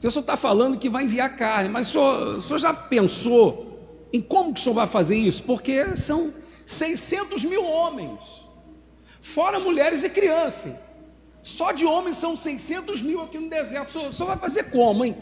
o 0.00 0.08
senhor 0.08 0.20
está 0.20 0.36
falando 0.36 0.78
que 0.78 0.88
vai 0.88 1.02
enviar 1.02 1.34
carne, 1.34 1.68
mas 1.68 1.88
o 1.88 1.90
senhor, 1.90 2.38
o 2.38 2.42
senhor 2.42 2.58
já 2.60 2.72
pensou 2.72 4.08
em 4.12 4.22
como 4.22 4.54
que 4.54 4.60
o 4.60 4.62
senhor 4.62 4.76
vai 4.76 4.86
fazer 4.86 5.16
isso? 5.16 5.42
Porque 5.42 5.96
são 5.96 6.32
600 6.64 7.44
mil 7.44 7.64
homens, 7.64 8.20
fora 9.20 9.58
mulheres 9.58 10.04
e 10.04 10.08
crianças. 10.08 10.72
Só 11.42 11.72
de 11.72 11.84
homens 11.84 12.18
são 12.18 12.36
600 12.36 13.02
mil 13.02 13.20
aqui 13.20 13.36
no 13.36 13.50
deserto. 13.50 13.90
Só, 13.90 14.12
só 14.12 14.24
vai 14.26 14.36
fazer 14.36 14.70
como, 14.70 15.04
hein? 15.04 15.16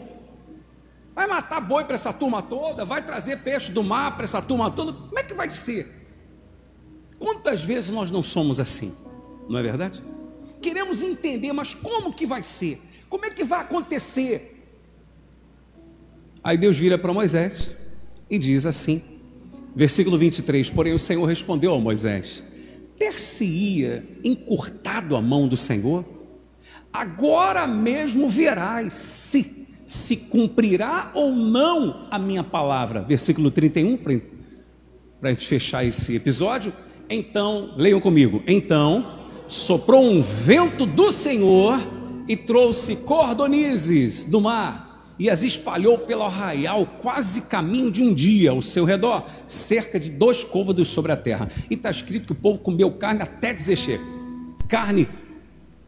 Vai 1.15 1.25
matar 1.25 1.61
boi 1.61 1.83
para 1.83 1.95
essa 1.95 2.13
turma 2.13 2.43
toda? 2.43 2.85
Vai 2.85 3.03
trazer 3.03 3.37
peixe 3.37 3.71
do 3.71 3.83
mar 3.83 4.15
para 4.15 4.25
essa 4.25 4.39
turma 4.39 4.69
toda? 4.69 4.93
Como 4.93 5.17
é 5.17 5.23
que 5.23 5.33
vai 5.33 5.49
ser? 5.49 5.94
Quantas 7.25 7.63
vezes 7.63 7.89
nós 7.89 8.11
não 8.11 8.21
somos 8.21 8.59
assim? 8.59 8.93
Não 9.49 9.57
é 9.57 9.63
verdade? 9.63 10.03
Queremos 10.61 11.01
entender, 11.01 11.51
mas 11.53 11.73
como 11.73 12.13
que 12.13 12.23
vai 12.23 12.43
ser? 12.43 12.79
Como 13.09 13.25
é 13.25 13.31
que 13.31 13.43
vai 13.43 13.61
acontecer? 13.61 14.63
Aí 16.43 16.55
Deus 16.55 16.77
vira 16.77 16.99
para 16.99 17.11
Moisés 17.11 17.75
e 18.29 18.37
diz 18.37 18.67
assim, 18.67 19.01
versículo 19.75 20.19
23: 20.19 20.69
Porém 20.69 20.93
o 20.93 20.99
Senhor 20.99 21.25
respondeu 21.25 21.73
a 21.73 21.79
Moisés: 21.79 22.43
Ter-se-ia 22.99 24.05
encurtado 24.23 25.15
a 25.15 25.21
mão 25.21 25.47
do 25.47 25.57
Senhor? 25.57 26.05
agora 26.93 27.65
mesmo 27.65 28.29
verás 28.29 28.93
se 28.93 29.65
se 29.85 30.17
cumprirá 30.17 31.11
ou 31.13 31.31
não 31.31 32.07
a 32.09 32.17
minha 32.17 32.43
palavra. 32.43 33.01
Versículo 33.01 33.51
31, 33.51 33.97
para 33.97 35.29
a 35.29 35.33
gente 35.33 35.45
fechar 35.45 35.85
esse 35.85 36.15
episódio. 36.15 36.73
Então, 37.09 37.73
leiam 37.77 37.99
comigo. 37.99 38.43
Então, 38.47 39.29
soprou 39.47 40.03
um 40.03 40.21
vento 40.21 40.85
do 40.85 41.11
Senhor 41.11 41.79
e 42.27 42.35
trouxe 42.35 42.95
cordonizes 42.97 44.25
do 44.25 44.41
mar 44.41 44.85
e 45.17 45.29
as 45.29 45.43
espalhou 45.43 45.99
pelo 45.99 46.23
arraial, 46.23 46.85
quase 47.01 47.43
caminho 47.43 47.89
de 47.89 48.03
um 48.03 48.13
dia 48.13 48.51
ao 48.51 48.61
seu 48.61 48.83
redor, 48.83 49.25
cerca 49.45 49.99
de 49.99 50.09
dois 50.09 50.43
côvados 50.43 50.89
sobre 50.89 51.11
a 51.11 51.17
terra. 51.17 51.49
E 51.69 51.75
está 51.75 51.89
escrito 51.89 52.25
que 52.25 52.31
o 52.33 52.35
povo 52.35 52.59
comeu 52.59 52.91
carne 52.91 53.21
até 53.21 53.53
dizer 53.53 53.77
chega. 53.77 54.03
Carne 54.67 55.07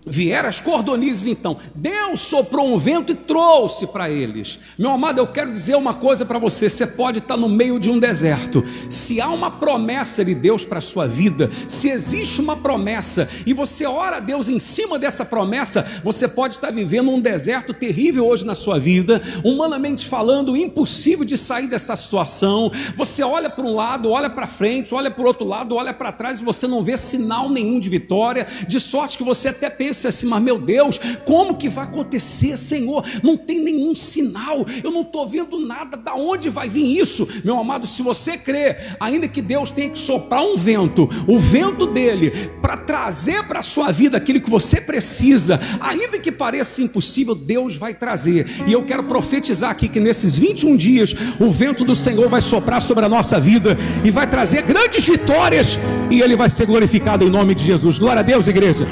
Vieram 0.09 0.47
as 0.47 0.61
cordonizes 0.61 1.27
então. 1.27 1.57
Deus 1.75 2.21
soprou 2.21 2.73
um 2.73 2.77
vento 2.77 3.11
e 3.11 3.15
trouxe 3.15 3.85
para 3.85 4.09
eles. 4.09 4.57
Meu 4.77 4.91
amado, 4.91 5.19
eu 5.19 5.27
quero 5.27 5.51
dizer 5.51 5.75
uma 5.75 5.93
coisa 5.93 6.25
para 6.25 6.39
você: 6.39 6.69
você 6.69 6.87
pode 6.87 7.19
estar 7.19 7.35
no 7.35 7.49
meio 7.49 7.77
de 7.79 7.89
um 7.89 7.99
deserto. 7.99 8.63
Se 8.89 9.19
há 9.19 9.29
uma 9.29 9.51
promessa 9.51 10.23
de 10.23 10.33
Deus 10.33 10.63
para 10.63 10.79
a 10.79 10.81
sua 10.81 11.07
vida, 11.07 11.49
se 11.67 11.89
existe 11.89 12.39
uma 12.39 12.55
promessa 12.55 13.27
e 13.45 13.51
você 13.51 13.85
ora 13.85 14.17
a 14.17 14.19
Deus 14.21 14.47
em 14.47 14.59
cima 14.59 14.97
dessa 14.97 15.25
promessa, 15.25 15.85
você 16.03 16.27
pode 16.27 16.53
estar 16.53 16.71
vivendo 16.71 17.11
um 17.11 17.19
deserto 17.19 17.73
terrível 17.73 18.25
hoje 18.25 18.45
na 18.45 18.55
sua 18.55 18.79
vida, 18.79 19.21
humanamente 19.43 20.05
falando, 20.05 20.55
impossível 20.55 21.25
de 21.25 21.37
sair 21.37 21.67
dessa 21.67 21.95
situação. 21.95 22.71
Você 22.95 23.23
olha 23.23 23.49
para 23.49 23.65
um 23.65 23.75
lado, 23.75 24.09
olha 24.09 24.29
para 24.29 24.47
frente, 24.47 24.93
olha 24.93 25.11
para 25.11 25.23
o 25.23 25.27
outro 25.27 25.45
lado, 25.45 25.75
olha 25.75 25.93
para 25.93 26.11
trás 26.11 26.39
e 26.39 26.45
você 26.45 26.65
não 26.65 26.81
vê 26.81 26.95
sinal 26.95 27.49
nenhum 27.49 27.79
de 27.79 27.89
vitória, 27.89 28.47
de 28.67 28.79
sorte 28.79 29.17
que 29.17 29.23
você 29.23 29.49
até 29.49 29.69
pensa 29.69 29.96
disse 29.97 30.07
assim: 30.07 30.27
Mas 30.27 30.41
meu 30.41 30.57
Deus, 30.57 30.99
como 31.25 31.55
que 31.55 31.67
vai 31.67 31.85
acontecer, 31.85 32.57
Senhor? 32.57 33.03
Não 33.21 33.35
tem 33.35 33.59
nenhum 33.59 33.95
sinal, 33.95 34.65
eu 34.83 34.91
não 34.91 35.01
estou 35.01 35.27
vendo 35.27 35.59
nada, 35.59 35.97
da 35.97 36.15
onde 36.15 36.49
vai 36.49 36.69
vir 36.69 36.97
isso? 36.99 37.27
Meu 37.43 37.59
amado, 37.59 37.87
se 37.87 38.01
você 38.01 38.37
crê, 38.37 38.75
ainda 38.99 39.27
que 39.27 39.41
Deus 39.41 39.71
tenha 39.71 39.89
que 39.89 39.97
soprar 39.97 40.43
um 40.43 40.55
vento, 40.55 41.09
o 41.27 41.37
vento 41.37 41.87
dele, 41.87 42.31
para 42.61 42.77
trazer 42.77 43.43
para 43.43 43.59
a 43.59 43.63
sua 43.63 43.91
vida 43.91 44.17
aquilo 44.17 44.39
que 44.39 44.49
você 44.49 44.79
precisa, 44.79 45.59
ainda 45.79 46.19
que 46.19 46.31
pareça 46.31 46.81
impossível, 46.81 47.33
Deus 47.33 47.75
vai 47.75 47.93
trazer. 47.93 48.47
E 48.67 48.71
eu 48.71 48.85
quero 48.85 49.03
profetizar 49.03 49.71
aqui 49.71 49.87
que 49.87 49.99
nesses 49.99 50.37
21 50.37 50.77
dias, 50.77 51.15
o 51.39 51.49
vento 51.49 51.83
do 51.83 51.95
Senhor 51.95 52.29
vai 52.29 52.41
soprar 52.41 52.81
sobre 52.81 53.05
a 53.05 53.09
nossa 53.09 53.39
vida 53.39 53.75
e 54.03 54.11
vai 54.11 54.27
trazer 54.27 54.61
grandes 54.61 55.07
vitórias, 55.07 55.79
e 56.09 56.21
ele 56.21 56.35
vai 56.35 56.49
ser 56.49 56.65
glorificado 56.65 57.25
em 57.25 57.29
nome 57.29 57.55
de 57.55 57.63
Jesus. 57.63 57.97
Glória 57.97 58.19
a 58.19 58.23
Deus, 58.23 58.47
igreja. 58.47 58.87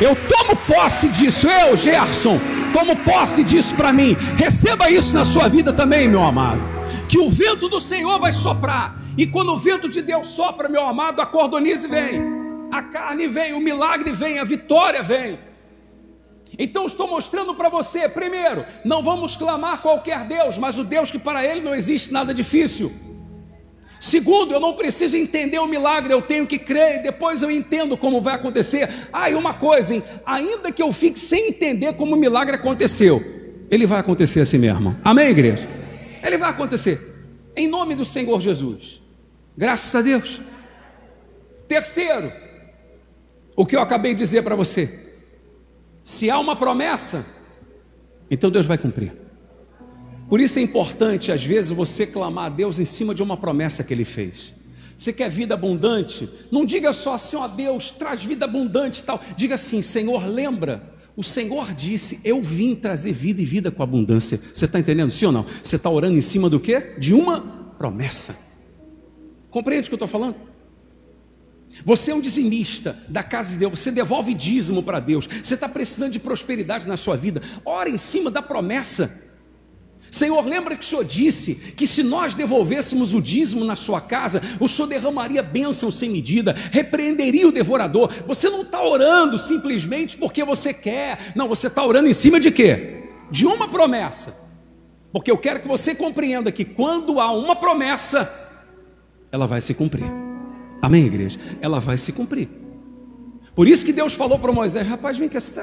Eu 0.00 0.14
tomo 0.48 0.56
posse 0.66 1.08
disso, 1.08 1.46
eu, 1.46 1.76
Gerson, 1.76 2.40
tomo 2.72 2.96
posse 2.96 3.44
disso 3.44 3.74
para 3.74 3.92
mim. 3.92 4.16
Receba 4.36 4.90
isso 4.90 5.14
na 5.14 5.24
sua 5.24 5.48
vida 5.48 5.72
também, 5.72 6.08
meu 6.08 6.22
amado. 6.22 6.60
Que 7.08 7.18
o 7.18 7.28
vento 7.28 7.68
do 7.68 7.80
Senhor 7.80 8.18
vai 8.18 8.32
soprar, 8.32 8.96
e 9.16 9.26
quando 9.26 9.52
o 9.52 9.56
vento 9.56 9.88
de 9.88 10.00
Deus 10.00 10.28
sopra, 10.28 10.68
meu 10.68 10.84
amado, 10.84 11.20
a 11.20 11.26
cordonize 11.26 11.86
vem, 11.86 12.22
a 12.72 12.82
carne 12.82 13.26
vem, 13.26 13.52
o 13.52 13.60
milagre 13.60 14.12
vem, 14.12 14.38
a 14.38 14.44
vitória 14.44 15.02
vem. 15.02 15.38
Então 16.58 16.86
estou 16.86 17.06
mostrando 17.06 17.54
para 17.54 17.68
você, 17.68 18.08
primeiro, 18.08 18.64
não 18.84 19.02
vamos 19.02 19.36
clamar 19.36 19.82
qualquer 19.82 20.24
Deus, 20.24 20.56
mas 20.56 20.78
o 20.78 20.84
Deus 20.84 21.10
que 21.10 21.18
para 21.18 21.44
ele 21.44 21.60
não 21.60 21.74
existe 21.74 22.12
nada 22.12 22.32
difícil. 22.32 22.92
Segundo, 24.00 24.52
eu 24.52 24.60
não 24.60 24.74
preciso 24.74 25.16
entender 25.16 25.58
o 25.58 25.66
milagre, 25.66 26.12
eu 26.12 26.22
tenho 26.22 26.46
que 26.46 26.58
crer 26.58 27.00
e 27.00 27.02
depois 27.02 27.42
eu 27.42 27.50
entendo 27.50 27.96
como 27.96 28.20
vai 28.20 28.34
acontecer. 28.34 28.88
Ah, 29.12 29.28
e 29.28 29.34
uma 29.34 29.54
coisa, 29.54 29.94
hein? 29.94 30.02
ainda 30.24 30.70
que 30.70 30.82
eu 30.82 30.92
fique 30.92 31.18
sem 31.18 31.48
entender 31.48 31.92
como 31.94 32.14
o 32.14 32.18
milagre 32.18 32.54
aconteceu, 32.54 33.20
ele 33.70 33.86
vai 33.86 33.98
acontecer 33.98 34.40
assim 34.40 34.58
mesmo. 34.58 34.96
Amém, 35.04 35.30
igreja? 35.30 35.68
Ele 36.24 36.38
vai 36.38 36.50
acontecer. 36.50 37.00
Em 37.56 37.66
nome 37.66 37.94
do 37.94 38.04
Senhor 38.04 38.40
Jesus. 38.40 39.02
Graças 39.56 39.92
a 39.94 40.00
Deus. 40.00 40.40
Terceiro, 41.66 42.32
o 43.56 43.66
que 43.66 43.74
eu 43.74 43.80
acabei 43.80 44.14
de 44.14 44.20
dizer 44.20 44.42
para 44.42 44.54
você. 44.54 45.06
Se 46.02 46.30
há 46.30 46.38
uma 46.38 46.54
promessa, 46.54 47.26
então 48.30 48.50
Deus 48.50 48.64
vai 48.64 48.78
cumprir. 48.78 49.27
Por 50.28 50.40
isso 50.40 50.58
é 50.58 50.62
importante, 50.62 51.32
às 51.32 51.42
vezes, 51.42 51.70
você 51.70 52.06
clamar 52.06 52.46
a 52.46 52.48
Deus 52.50 52.78
em 52.78 52.84
cima 52.84 53.14
de 53.14 53.22
uma 53.22 53.36
promessa 53.36 53.82
que 53.82 53.94
Ele 53.94 54.04
fez. 54.04 54.54
Você 54.96 55.12
quer 55.12 55.30
vida 55.30 55.54
abundante? 55.54 56.28
Não 56.50 56.66
diga 56.66 56.92
só 56.92 57.14
assim, 57.14 57.36
ó 57.36 57.46
Deus, 57.46 57.90
traz 57.90 58.22
vida 58.24 58.44
abundante 58.44 59.00
e 59.00 59.04
tal. 59.04 59.22
Diga 59.36 59.54
assim, 59.54 59.80
Senhor, 59.80 60.26
lembra. 60.26 60.92
O 61.16 61.22
Senhor 61.22 61.72
disse: 61.72 62.20
Eu 62.24 62.42
vim 62.42 62.74
trazer 62.74 63.12
vida 63.12 63.40
e 63.40 63.44
vida 63.44 63.70
com 63.70 63.82
abundância. 63.82 64.40
Você 64.52 64.66
está 64.66 64.78
entendendo, 64.78 65.10
sim 65.10 65.26
ou 65.26 65.32
não? 65.32 65.46
Você 65.62 65.76
está 65.76 65.88
orando 65.88 66.16
em 66.16 66.20
cima 66.20 66.50
do 66.50 66.60
quê? 66.60 66.94
De 66.98 67.14
uma 67.14 67.40
promessa. 67.78 68.38
Compreende 69.50 69.86
o 69.86 69.90
que 69.90 69.94
eu 69.94 69.96
estou 69.96 70.08
falando? 70.08 70.36
Você 71.84 72.10
é 72.10 72.14
um 72.14 72.20
dizimista 72.20 72.98
da 73.08 73.22
casa 73.22 73.52
de 73.52 73.58
Deus, 73.58 73.78
você 73.78 73.90
devolve 73.90 74.34
dízimo 74.34 74.82
para 74.82 75.00
Deus, 75.00 75.28
você 75.42 75.54
está 75.54 75.68
precisando 75.68 76.12
de 76.12 76.18
prosperidade 76.18 76.88
na 76.88 76.96
sua 76.96 77.16
vida, 77.16 77.42
ora 77.64 77.88
em 77.88 77.98
cima 77.98 78.30
da 78.30 78.42
promessa. 78.42 79.27
Senhor, 80.10 80.44
lembra 80.44 80.76
que 80.76 80.84
o 80.84 80.86
Senhor 80.86 81.04
disse 81.04 81.54
que 81.54 81.86
se 81.86 82.02
nós 82.02 82.34
devolvêssemos 82.34 83.14
o 83.14 83.20
dízimo 83.20 83.64
na 83.64 83.76
sua 83.76 84.00
casa, 84.00 84.40
o 84.58 84.66
Senhor 84.66 84.88
derramaria 84.88 85.42
bênção 85.42 85.90
sem 85.90 86.10
medida, 86.10 86.54
repreenderia 86.72 87.46
o 87.46 87.52
devorador. 87.52 88.12
Você 88.26 88.48
não 88.48 88.62
está 88.62 88.82
orando 88.82 89.38
simplesmente 89.38 90.16
porque 90.16 90.44
você 90.44 90.72
quer, 90.72 91.32
não, 91.34 91.48
você 91.48 91.66
está 91.66 91.84
orando 91.84 92.08
em 92.08 92.12
cima 92.12 92.40
de 92.40 92.50
quê? 92.50 93.04
De 93.30 93.46
uma 93.46 93.68
promessa. 93.68 94.34
Porque 95.12 95.30
eu 95.30 95.38
quero 95.38 95.60
que 95.60 95.68
você 95.68 95.94
compreenda 95.94 96.52
que 96.52 96.64
quando 96.64 97.20
há 97.20 97.32
uma 97.32 97.56
promessa, 97.56 98.30
ela 99.32 99.46
vai 99.46 99.60
se 99.60 99.74
cumprir. 99.74 100.04
Amém, 100.80 101.06
igreja? 101.06 101.38
Ela 101.60 101.80
vai 101.80 101.98
se 101.98 102.12
cumprir. 102.12 102.48
Por 103.54 103.66
isso 103.66 103.84
que 103.84 103.92
Deus 103.92 104.14
falou 104.14 104.38
para 104.38 104.52
Moisés: 104.52 104.86
rapaz, 104.86 105.18
vem 105.18 105.28
cá, 105.28 105.40
você 105.40 105.54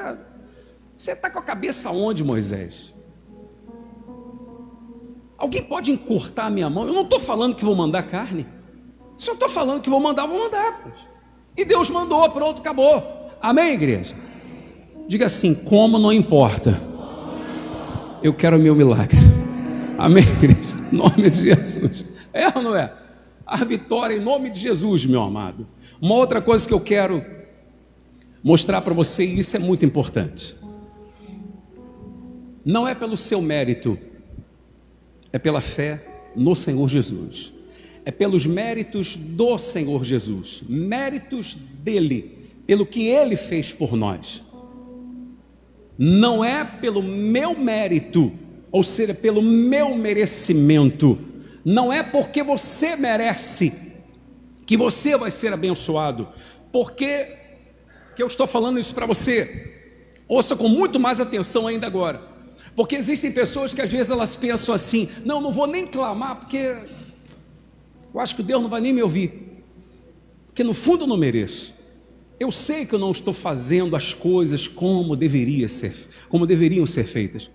está 0.96 1.16
tá 1.16 1.30
com 1.30 1.38
a 1.38 1.42
cabeça 1.42 1.90
onde, 1.90 2.22
Moisés? 2.22 2.94
Alguém 5.38 5.62
pode 5.62 5.90
encurtar 5.90 6.46
a 6.46 6.50
minha 6.50 6.70
mão? 6.70 6.86
Eu 6.86 6.94
não 6.94 7.02
estou 7.02 7.20
falando 7.20 7.54
que 7.54 7.64
vou 7.64 7.74
mandar 7.74 8.02
carne. 8.04 8.46
Se 9.16 9.28
eu 9.30 9.34
estou 9.34 9.48
falando 9.48 9.80
que 9.80 9.90
vou 9.90 10.00
mandar, 10.00 10.26
vou 10.26 10.38
mandar. 10.38 10.92
E 11.56 11.64
Deus 11.64 11.90
mandou, 11.90 12.28
pronto, 12.30 12.60
acabou. 12.60 13.02
Amém, 13.40 13.74
igreja? 13.74 14.14
Diga 15.08 15.26
assim: 15.26 15.54
como 15.54 15.98
não 15.98 16.12
importa, 16.12 16.80
eu 18.22 18.34
quero 18.34 18.56
o 18.56 18.60
meu 18.60 18.74
milagre. 18.74 19.18
Amém, 19.98 20.24
igreja? 20.24 20.76
Em 20.92 20.96
nome 20.96 21.30
de 21.30 21.44
Jesus. 21.44 22.04
É 22.32 22.48
ou 22.54 22.62
não 22.62 22.74
é? 22.76 22.92
A 23.46 23.64
vitória 23.64 24.14
em 24.14 24.20
nome 24.20 24.50
de 24.50 24.60
Jesus, 24.60 25.06
meu 25.06 25.22
amado. 25.22 25.66
Uma 26.00 26.14
outra 26.14 26.42
coisa 26.42 26.66
que 26.66 26.74
eu 26.74 26.80
quero 26.80 27.24
mostrar 28.42 28.80
para 28.80 28.92
você, 28.92 29.24
e 29.24 29.38
isso 29.38 29.56
é 29.56 29.58
muito 29.58 29.84
importante. 29.84 30.56
Não 32.64 32.86
é 32.86 32.94
pelo 32.94 33.16
seu 33.16 33.40
mérito 33.40 33.98
é 35.36 35.38
pela 35.38 35.60
fé 35.60 36.02
no 36.34 36.56
Senhor 36.56 36.88
Jesus, 36.88 37.52
é 38.06 38.10
pelos 38.10 38.46
méritos 38.46 39.16
do 39.16 39.58
Senhor 39.58 40.02
Jesus, 40.02 40.62
méritos 40.66 41.54
dele, 41.54 42.38
pelo 42.66 42.86
que 42.86 43.06
ele 43.06 43.36
fez 43.36 43.70
por 43.70 43.94
nós. 43.94 44.42
Não 45.98 46.42
é 46.42 46.64
pelo 46.64 47.02
meu 47.02 47.54
mérito, 47.54 48.32
ou 48.72 48.82
seja, 48.82 49.12
pelo 49.12 49.42
meu 49.42 49.94
merecimento, 49.94 51.18
não 51.62 51.92
é 51.92 52.02
porque 52.02 52.42
você 52.42 52.96
merece 52.96 53.74
que 54.64 54.74
você 54.74 55.18
vai 55.18 55.30
ser 55.30 55.52
abençoado, 55.52 56.28
porque 56.72 57.36
que 58.16 58.22
eu 58.22 58.26
estou 58.26 58.46
falando 58.46 58.80
isso 58.80 58.94
para 58.94 59.04
você. 59.04 59.74
Ouça 60.26 60.56
com 60.56 60.68
muito 60.68 60.98
mais 60.98 61.20
atenção 61.20 61.66
ainda 61.66 61.86
agora. 61.86 62.35
Porque 62.76 62.94
existem 62.94 63.32
pessoas 63.32 63.72
que 63.72 63.80
às 63.80 63.90
vezes 63.90 64.10
elas 64.10 64.36
pensam 64.36 64.74
assim: 64.74 65.08
não, 65.24 65.40
não 65.40 65.50
vou 65.50 65.66
nem 65.66 65.86
clamar, 65.86 66.36
porque 66.40 66.76
eu 68.12 68.20
acho 68.20 68.36
que 68.36 68.42
Deus 68.42 68.62
não 68.62 68.68
vai 68.68 68.82
nem 68.82 68.92
me 68.92 69.02
ouvir. 69.02 69.64
Porque 70.46 70.62
no 70.62 70.74
fundo 70.74 71.04
eu 71.04 71.08
não 71.08 71.16
mereço. 71.16 71.74
Eu 72.38 72.52
sei 72.52 72.84
que 72.84 72.94
eu 72.94 72.98
não 72.98 73.10
estou 73.12 73.32
fazendo 73.32 73.96
as 73.96 74.12
coisas 74.12 74.68
como 74.68 75.16
deveria 75.16 75.70
ser, 75.70 75.94
como 76.28 76.46
deveriam 76.46 76.86
ser 76.86 77.04
feitas. 77.04 77.50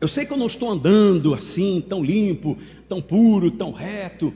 Eu 0.00 0.08
sei 0.08 0.24
que 0.24 0.32
eu 0.32 0.38
não 0.38 0.46
estou 0.46 0.70
andando 0.70 1.34
assim, 1.34 1.84
tão 1.86 2.02
limpo, 2.02 2.56
tão 2.88 3.00
puro, 3.00 3.50
tão 3.50 3.72
reto. 3.72 4.32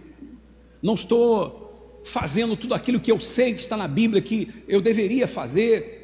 Não 0.83 0.95
estou 0.95 2.01
fazendo 2.05 2.57
tudo 2.57 2.75
aquilo 2.75 3.01
que 3.01 3.11
eu 3.11 3.19
sei 3.19 3.55
que 3.55 3.61
está 3.61 3.77
na 3.77 3.89
Bíblia 3.89 4.21
que 4.21 4.49
eu 4.69 4.83
deveria 4.83 5.27
fazer. 5.27 5.96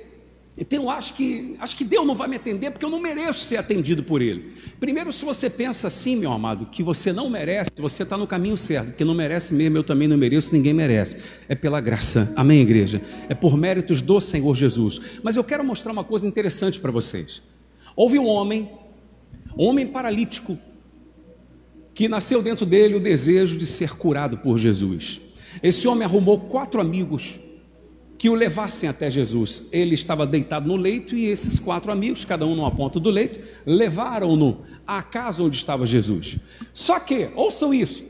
Então 0.57 0.91
acho 0.91 1.15
que, 1.15 1.57
acho 1.59 1.75
que 1.75 1.83
Deus 1.83 2.07
não 2.07 2.15
vai 2.15 2.29
me 2.29 2.37
atender 2.37 2.71
porque 2.71 2.85
eu 2.85 2.91
não 2.91 3.01
mereço 3.01 3.47
ser 3.47 3.57
atendido 3.57 4.03
por 4.03 4.21
Ele. 4.21 4.53
Primeiro, 4.79 5.11
se 5.11 5.25
você 5.25 5.49
pensa 5.49 5.89
assim, 5.89 6.15
meu 6.15 6.31
amado, 6.31 6.67
que 6.67 6.83
você 6.83 7.11
não 7.11 7.31
merece, 7.31 7.71
você 7.77 8.03
está 8.03 8.19
no 8.19 8.27
caminho 8.27 8.57
certo, 8.59 8.89
porque 8.89 9.05
não 9.05 9.15
merece 9.15 9.55
mesmo, 9.55 9.79
eu 9.79 9.85
também 9.85 10.07
não 10.07 10.17
mereço, 10.19 10.55
ninguém 10.55 10.75
merece. 10.75 11.23
É 11.49 11.55
pela 11.55 11.81
graça, 11.81 12.35
amém, 12.37 12.61
igreja? 12.61 13.01
É 13.31 13.35
por 13.35 13.57
méritos 13.57 14.03
do 14.03 14.21
Senhor 14.21 14.55
Jesus. 14.55 15.01
Mas 15.23 15.37
eu 15.37 15.45
quero 15.45 15.65
mostrar 15.65 15.91
uma 15.91 16.05
coisa 16.05 16.29
interessante 16.29 16.79
para 16.79 16.91
vocês. 16.91 17.43
Houve 17.97 18.19
um 18.19 18.27
homem, 18.27 18.71
um 19.57 19.65
homem 19.65 19.87
paralítico, 19.87 20.59
que 21.95 22.09
nasceu 22.09 22.43
dentro 22.43 22.67
dele 22.67 22.95
o 22.97 23.01
desejo 23.01 23.57
de 23.57 23.65
ser 23.65 23.97
curado 23.97 24.37
por 24.39 24.59
Jesus. 24.59 25.21
Esse 25.63 25.89
homem 25.89 26.05
arrumou 26.05 26.39
quatro 26.41 26.81
amigos 26.81 27.41
que 28.23 28.31
o 28.31 28.35
levassem 28.37 28.89
até 28.89 29.11
Jesus. 29.11 29.67
Ele 29.73 29.97
estava 29.97 30.25
deitado 30.25 30.69
no 30.69 30.77
leito 30.77 31.17
e 31.17 31.27
esses 31.27 31.59
quatro 31.59 31.91
amigos, 31.91 32.25
cada 32.25 32.47
um 32.47 32.55
numa 32.55 32.71
ponta 32.71 33.01
do 33.01 33.11
leito, 33.11 33.41
levaram-no 33.67 34.61
à 34.87 35.03
casa 35.03 35.43
onde 35.43 35.57
estava 35.57 35.85
Jesus. 35.85 36.39
Só 36.73 37.01
que, 37.01 37.31
ouçam 37.35 37.75
isso, 37.75 38.05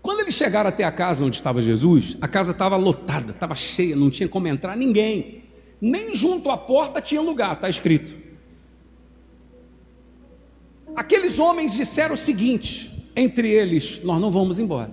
quando 0.00 0.20
eles 0.20 0.36
chegaram 0.36 0.68
até 0.68 0.84
a 0.84 0.92
casa 0.92 1.24
onde 1.24 1.34
estava 1.34 1.60
Jesus, 1.60 2.16
a 2.20 2.28
casa 2.28 2.52
estava 2.52 2.76
lotada, 2.76 3.32
estava 3.32 3.56
cheia, 3.56 3.96
não 3.96 4.10
tinha 4.10 4.28
como 4.28 4.46
entrar 4.46 4.76
ninguém. 4.76 5.42
Nem 5.80 6.14
junto 6.14 6.48
à 6.48 6.56
porta 6.56 7.00
tinha 7.00 7.20
lugar, 7.20 7.54
está 7.54 7.68
escrito. 7.68 8.14
Aqueles 10.94 11.40
homens 11.40 11.74
disseram 11.74 12.14
o 12.14 12.16
seguinte, 12.16 12.92
entre 13.16 13.50
eles: 13.50 14.00
Nós 14.04 14.20
não 14.20 14.30
vamos 14.30 14.60
embora. 14.60 14.92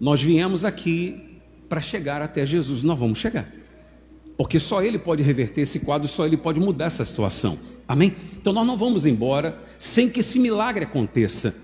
Nós 0.00 0.22
viemos 0.22 0.64
aqui 0.64 1.25
para 1.68 1.80
chegar 1.80 2.22
até 2.22 2.44
Jesus. 2.44 2.82
Nós 2.82 2.98
vamos 2.98 3.18
chegar. 3.18 3.50
Porque 4.36 4.58
só 4.58 4.82
Ele 4.82 4.98
pode 4.98 5.22
reverter 5.22 5.62
esse 5.62 5.80
quadro, 5.80 6.06
só 6.06 6.26
Ele 6.26 6.36
pode 6.36 6.60
mudar 6.60 6.86
essa 6.86 7.04
situação. 7.04 7.58
Amém? 7.88 8.14
Então 8.36 8.52
nós 8.52 8.66
não 8.66 8.76
vamos 8.76 9.06
embora 9.06 9.58
sem 9.78 10.10
que 10.10 10.20
esse 10.20 10.38
milagre 10.38 10.84
aconteça. 10.84 11.54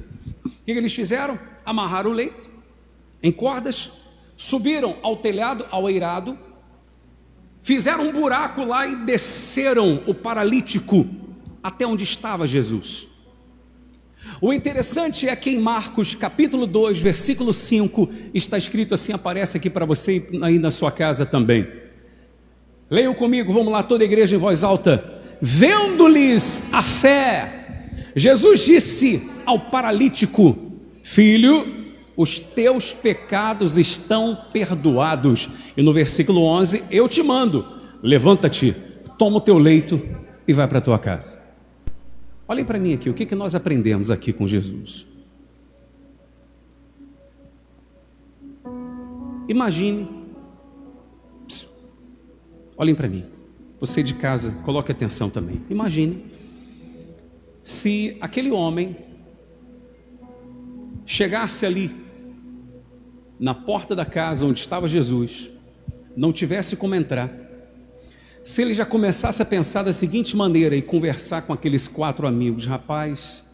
O 0.45 0.51
que 0.65 0.71
eles 0.71 0.95
fizeram? 0.95 1.39
Amarraram 1.65 2.11
o 2.11 2.15
leito 2.15 2.53
em 3.23 3.31
cordas, 3.31 3.93
subiram 4.37 4.97
ao 5.03 5.17
telhado, 5.17 5.65
ao 5.71 5.89
eirado, 5.89 6.37
fizeram 7.61 8.09
um 8.09 8.13
buraco 8.13 8.65
lá 8.65 8.87
e 8.87 8.97
desceram 8.97 10.03
o 10.07 10.15
paralítico 10.15 11.07
até 11.63 11.87
onde 11.87 12.03
estava 12.03 12.47
Jesus. 12.47 13.07
O 14.45 14.53
interessante 14.53 15.29
é 15.29 15.37
que 15.37 15.51
em 15.51 15.59
Marcos 15.61 16.17
capítulo 16.17 16.67
2, 16.67 16.99
versículo 16.99 17.53
5, 17.53 18.11
está 18.35 18.59
escrito 18.59 18.93
assim, 18.93 19.13
aparece 19.13 19.57
aqui 19.57 19.71
para 19.71 19.85
você 19.85 20.29
aí 20.43 20.59
na 20.59 20.73
sua 20.73 20.91
casa 20.91 21.25
também. 21.25 21.65
Leiam 22.91 23.15
comigo, 23.15 23.53
vamos 23.53 23.73
lá, 23.73 23.85
toda 23.85 24.03
a 24.03 24.05
igreja 24.05 24.35
em 24.35 24.41
voz 24.41 24.65
alta. 24.65 25.23
Vendo-lhes 25.41 26.65
a 26.73 26.83
fé, 26.83 27.89
Jesus 28.17 28.65
disse 28.65 29.31
ao 29.47 29.61
paralítico: 29.61 30.57
Filho, 31.05 31.95
os 32.17 32.41
teus 32.41 32.93
pecados 32.93 33.79
estão 33.79 34.37
perdoados. 34.53 35.51
E 35.77 35.83
no 35.83 35.93
versículo 35.93 36.43
11, 36.43 36.83
eu 36.91 37.09
te 37.09 37.23
mando: 37.23 37.65
levanta-te, 38.03 38.75
toma 39.17 39.37
o 39.37 39.41
teu 39.41 39.57
leito 39.57 40.03
e 40.49 40.53
vai 40.53 40.67
para 40.67 40.79
a 40.79 40.83
tua 40.83 40.99
casa. 40.99 41.42
Olhem 42.53 42.67
para 42.67 42.79
mim 42.79 42.93
aqui, 42.93 43.09
o 43.09 43.15
que, 43.15 43.25
que 43.25 43.35
nós 43.35 43.55
aprendemos 43.55 44.11
aqui 44.11 44.31
com 44.31 44.47
Jesus? 44.47 45.07
Imagine, 49.49 50.07
olhem 52.77 52.95
para 52.95 53.09
mim, 53.09 53.25
você 53.81 54.03
de 54.03 54.13
casa, 54.13 54.51
coloque 54.67 54.93
atenção 54.93 55.31
também. 55.31 55.63
Imagine 55.71 56.27
se 57.63 58.19
aquele 58.21 58.51
homem 58.51 58.99
chegasse 61.07 61.65
ali 61.65 61.91
na 63.41 63.55
porta 63.55 63.97
da 63.97 64.05
casa 64.05 64.45
onde 64.45 64.59
estava 64.59 64.87
Jesus, 64.87 65.51
não 66.15 66.31
tivesse 66.31 66.77
como 66.77 66.95
entrar, 66.95 67.31
se 68.43 68.61
ele 68.61 68.75
já 68.75 68.85
começasse 68.85 69.41
a 69.41 69.45
pensar 69.45 69.85
da 69.85 69.93
seguinte 69.93 70.37
maneira 70.37 70.75
e 70.75 70.83
conversar 70.83 71.43
com 71.43 71.53
aqueles 71.53 71.87
quatro 71.87 72.27
amigos, 72.27 72.67
rapaz, 72.67 73.45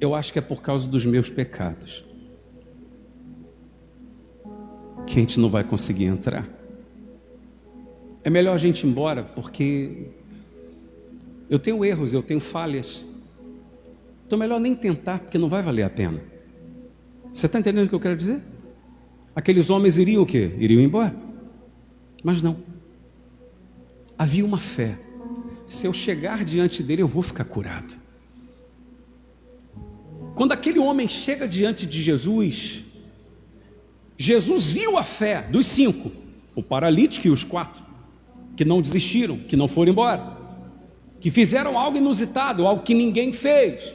eu 0.00 0.14
acho 0.14 0.32
que 0.32 0.38
é 0.38 0.42
por 0.42 0.60
causa 0.60 0.88
dos 0.88 1.06
meus 1.06 1.30
pecados 1.30 2.04
que 5.06 5.18
a 5.18 5.20
gente 5.20 5.38
não 5.38 5.48
vai 5.48 5.62
conseguir 5.62 6.06
entrar. 6.06 6.48
É 8.24 8.30
melhor 8.30 8.54
a 8.54 8.58
gente 8.58 8.84
ir 8.84 8.88
embora 8.88 9.22
porque 9.22 10.08
eu 11.48 11.58
tenho 11.58 11.84
erros, 11.84 12.12
eu 12.12 12.22
tenho 12.22 12.40
falhas. 12.40 13.04
Então, 14.26 14.38
melhor 14.38 14.58
nem 14.58 14.74
tentar, 14.74 15.20
porque 15.20 15.36
não 15.36 15.48
vai 15.48 15.62
valer 15.62 15.82
a 15.82 15.90
pena. 15.90 16.20
Você 17.32 17.46
está 17.46 17.60
entendendo 17.60 17.84
o 17.84 17.88
que 17.88 17.94
eu 17.94 18.00
quero 18.00 18.16
dizer? 18.16 18.40
Aqueles 19.36 19.68
homens 19.68 19.98
iriam 19.98 20.22
o 20.22 20.26
quê? 20.26 20.52
Iriam 20.58 20.80
embora. 20.80 21.14
Mas 22.24 22.40
não 22.40 22.73
havia 24.18 24.44
uma 24.44 24.58
fé. 24.58 24.98
Se 25.66 25.86
eu 25.86 25.92
chegar 25.92 26.44
diante 26.44 26.82
dele, 26.82 27.02
eu 27.02 27.08
vou 27.08 27.22
ficar 27.22 27.44
curado. 27.44 27.94
Quando 30.34 30.52
aquele 30.52 30.78
homem 30.78 31.08
chega 31.08 31.46
diante 31.46 31.86
de 31.86 32.02
Jesus, 32.02 32.82
Jesus 34.16 34.72
viu 34.72 34.98
a 34.98 35.04
fé 35.04 35.42
dos 35.42 35.66
cinco, 35.66 36.10
o 36.54 36.62
paralítico 36.62 37.26
e 37.28 37.30
os 37.30 37.44
quatro, 37.44 37.84
que 38.56 38.64
não 38.64 38.82
desistiram, 38.82 39.38
que 39.38 39.56
não 39.56 39.68
foram 39.68 39.92
embora, 39.92 40.36
que 41.20 41.30
fizeram 41.30 41.78
algo 41.78 41.98
inusitado, 41.98 42.66
algo 42.66 42.82
que 42.82 42.94
ninguém 42.94 43.32
fez. 43.32 43.94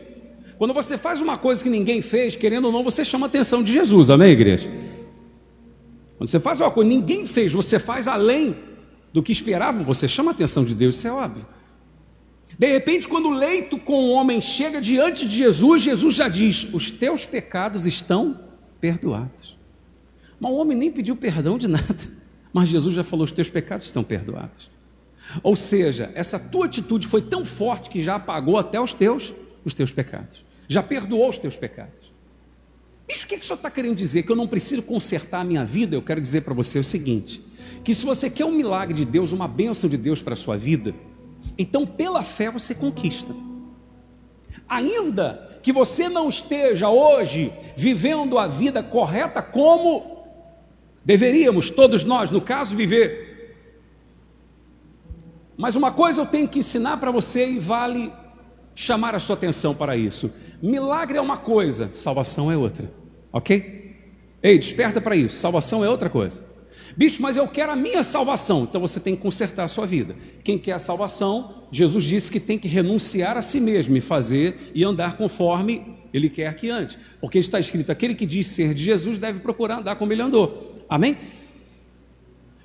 Quando 0.57 0.73
você 0.73 0.97
faz 0.97 1.21
uma 1.21 1.37
coisa 1.37 1.63
que 1.63 1.69
ninguém 1.69 2.01
fez, 2.01 2.35
querendo 2.35 2.65
ou 2.65 2.71
não, 2.71 2.83
você 2.83 3.05
chama 3.05 3.27
a 3.27 3.29
atenção 3.29 3.63
de 3.63 3.71
Jesus, 3.71 4.09
amém, 4.09 4.31
igreja? 4.31 4.69
Quando 6.17 6.29
você 6.29 6.39
faz 6.39 6.59
uma 6.59 6.71
coisa 6.71 6.89
que 6.89 6.95
ninguém 6.97 7.25
fez, 7.25 7.51
você 7.53 7.79
faz 7.79 8.07
além 8.07 8.55
do 9.11 9.23
que 9.23 9.31
esperavam, 9.31 9.83
você 9.83 10.07
chama 10.07 10.31
a 10.31 10.33
atenção 10.33 10.63
de 10.63 10.75
Deus, 10.75 10.95
isso 10.95 11.07
é 11.07 11.11
óbvio. 11.11 11.45
De 12.57 12.67
repente, 12.67 13.07
quando 13.07 13.29
o 13.29 13.33
leito 13.33 13.77
com 13.79 14.05
o 14.05 14.11
homem 14.11 14.41
chega 14.41 14.81
diante 14.81 15.25
de 15.25 15.37
Jesus, 15.37 15.81
Jesus 15.81 16.15
já 16.15 16.27
diz: 16.27 16.67
Os 16.73 16.91
teus 16.91 17.25
pecados 17.25 17.85
estão 17.87 18.37
perdoados. 18.81 19.57
Mas 20.39 20.51
o 20.51 20.55
homem 20.55 20.77
nem 20.77 20.91
pediu 20.91 21.15
perdão 21.15 21.57
de 21.57 21.67
nada, 21.67 22.11
mas 22.51 22.67
Jesus 22.67 22.93
já 22.93 23.03
falou: 23.03 23.23
Os 23.23 23.31
teus 23.31 23.49
pecados 23.49 23.85
estão 23.85 24.03
perdoados. 24.03 24.69
Ou 25.41 25.55
seja, 25.55 26.11
essa 26.15 26.39
tua 26.39 26.65
atitude 26.65 27.07
foi 27.07 27.21
tão 27.21 27.45
forte 27.45 27.89
que 27.89 28.03
já 28.03 28.15
apagou 28.15 28.57
até 28.57 28.79
os 28.79 28.93
teus, 28.93 29.33
os 29.63 29.73
teus 29.73 29.91
pecados, 29.91 30.43
já 30.67 30.81
perdoou 30.81 31.29
os 31.29 31.37
teus 31.37 31.55
pecados. 31.55 32.11
Isso 33.07 33.25
o 33.25 33.27
que, 33.27 33.37
que 33.37 33.43
o 33.43 33.45
senhor 33.45 33.57
está 33.57 33.71
querendo 33.71 33.95
dizer? 33.95 34.23
Que 34.23 34.31
eu 34.31 34.35
não 34.35 34.47
preciso 34.47 34.83
consertar 34.83 35.41
a 35.41 35.43
minha 35.43 35.65
vida? 35.65 35.95
Eu 35.95 36.01
quero 36.01 36.19
dizer 36.19 36.41
para 36.41 36.53
você 36.53 36.77
o 36.77 36.83
seguinte: 36.83 37.41
que 37.83 37.93
se 37.93 38.05
você 38.05 38.29
quer 38.29 38.45
um 38.45 38.51
milagre 38.51 38.93
de 38.93 39.05
Deus, 39.05 39.31
uma 39.31 39.47
bênção 39.47 39.89
de 39.89 39.97
Deus 39.97 40.21
para 40.21 40.33
a 40.33 40.37
sua 40.37 40.57
vida, 40.57 40.93
então 41.57 41.85
pela 41.85 42.23
fé 42.23 42.49
você 42.49 42.75
conquista. 42.75 43.33
Ainda 44.67 45.59
que 45.61 45.73
você 45.73 46.07
não 46.07 46.29
esteja 46.29 46.89
hoje 46.89 47.51
vivendo 47.75 48.37
a 48.37 48.47
vida 48.47 48.83
correta 48.83 49.41
como 49.41 50.25
deveríamos, 51.03 51.69
todos 51.69 52.03
nós, 52.03 52.29
no 52.29 52.41
caso, 52.41 52.75
viver. 52.75 53.29
Mas 55.57 55.75
uma 55.75 55.91
coisa 55.91 56.21
eu 56.21 56.25
tenho 56.25 56.47
que 56.47 56.59
ensinar 56.59 56.97
para 56.97 57.11
você 57.11 57.49
e 57.49 57.59
vale 57.59 58.13
chamar 58.75 59.15
a 59.15 59.19
sua 59.19 59.35
atenção 59.35 59.75
para 59.75 59.97
isso. 59.97 60.31
Milagre 60.61 61.17
é 61.17 61.21
uma 61.21 61.37
coisa, 61.37 61.89
salvação 61.91 62.51
é 62.51 62.55
outra. 62.55 62.89
Ok? 63.31 63.97
Ei, 64.41 64.57
desperta 64.57 65.01
para 65.01 65.15
isso. 65.15 65.35
Salvação 65.35 65.83
é 65.83 65.89
outra 65.89 66.09
coisa. 66.09 66.48
Bicho, 66.95 67.21
mas 67.21 67.37
eu 67.37 67.47
quero 67.47 67.71
a 67.71 67.75
minha 67.75 68.03
salvação. 68.03 68.63
Então 68.63 68.81
você 68.81 68.99
tem 68.99 69.15
que 69.15 69.21
consertar 69.21 69.63
a 69.63 69.67
sua 69.67 69.85
vida. 69.85 70.15
Quem 70.43 70.57
quer 70.57 70.73
a 70.73 70.79
salvação, 70.79 71.65
Jesus 71.71 72.03
disse 72.03 72.31
que 72.31 72.39
tem 72.39 72.57
que 72.57 72.67
renunciar 72.67 73.37
a 73.37 73.41
si 73.41 73.59
mesmo 73.59 73.95
e 73.95 74.01
fazer 74.01 74.71
e 74.73 74.83
andar 74.83 75.17
conforme 75.17 75.97
ele 76.13 76.29
quer 76.29 76.53
que 76.55 76.69
ande. 76.69 76.97
Porque 77.21 77.39
está 77.39 77.59
escrito: 77.59 77.91
aquele 77.91 78.15
que 78.15 78.25
diz 78.25 78.47
ser 78.47 78.73
de 78.73 78.83
Jesus 78.83 79.19
deve 79.19 79.39
procurar 79.39 79.79
andar 79.79 79.95
como 79.95 80.11
ele 80.11 80.21
andou. 80.21 80.83
Amém? 80.89 81.17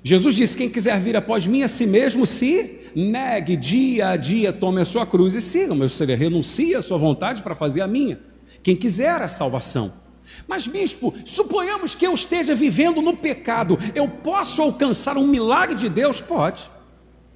Jesus 0.03 0.35
disse: 0.35 0.57
quem 0.57 0.69
quiser 0.69 0.99
vir 0.99 1.15
após 1.15 1.47
mim, 1.47 1.63
a 1.63 1.67
si 1.67 1.85
mesmo 1.85 2.25
se 2.25 2.81
negue 2.95 3.55
dia 3.55 4.09
a 4.09 4.15
dia, 4.15 4.53
tome 4.53 4.79
a 4.79 4.85
sua 4.85 5.05
cruz 5.05 5.35
e 5.35 5.41
siga. 5.41 5.73
Ou 5.73 5.89
seja, 5.89 6.15
renuncie 6.15 6.75
a 6.75 6.81
sua 6.81 6.97
vontade 6.97 7.41
para 7.41 7.55
fazer 7.55 7.81
a 7.81 7.87
minha. 7.87 8.19
Quem 8.61 8.75
quiser 8.75 9.21
a 9.21 9.27
salvação. 9.27 10.04
Mas, 10.47 10.67
bispo, 10.67 11.13
suponhamos 11.23 11.95
que 11.95 12.05
eu 12.05 12.13
esteja 12.13 12.53
vivendo 12.53 13.01
no 13.01 13.15
pecado, 13.15 13.77
eu 13.93 14.07
posso 14.07 14.61
alcançar 14.61 15.17
um 15.17 15.27
milagre 15.27 15.75
de 15.75 15.89
Deus? 15.89 16.21
Pode. 16.21 16.69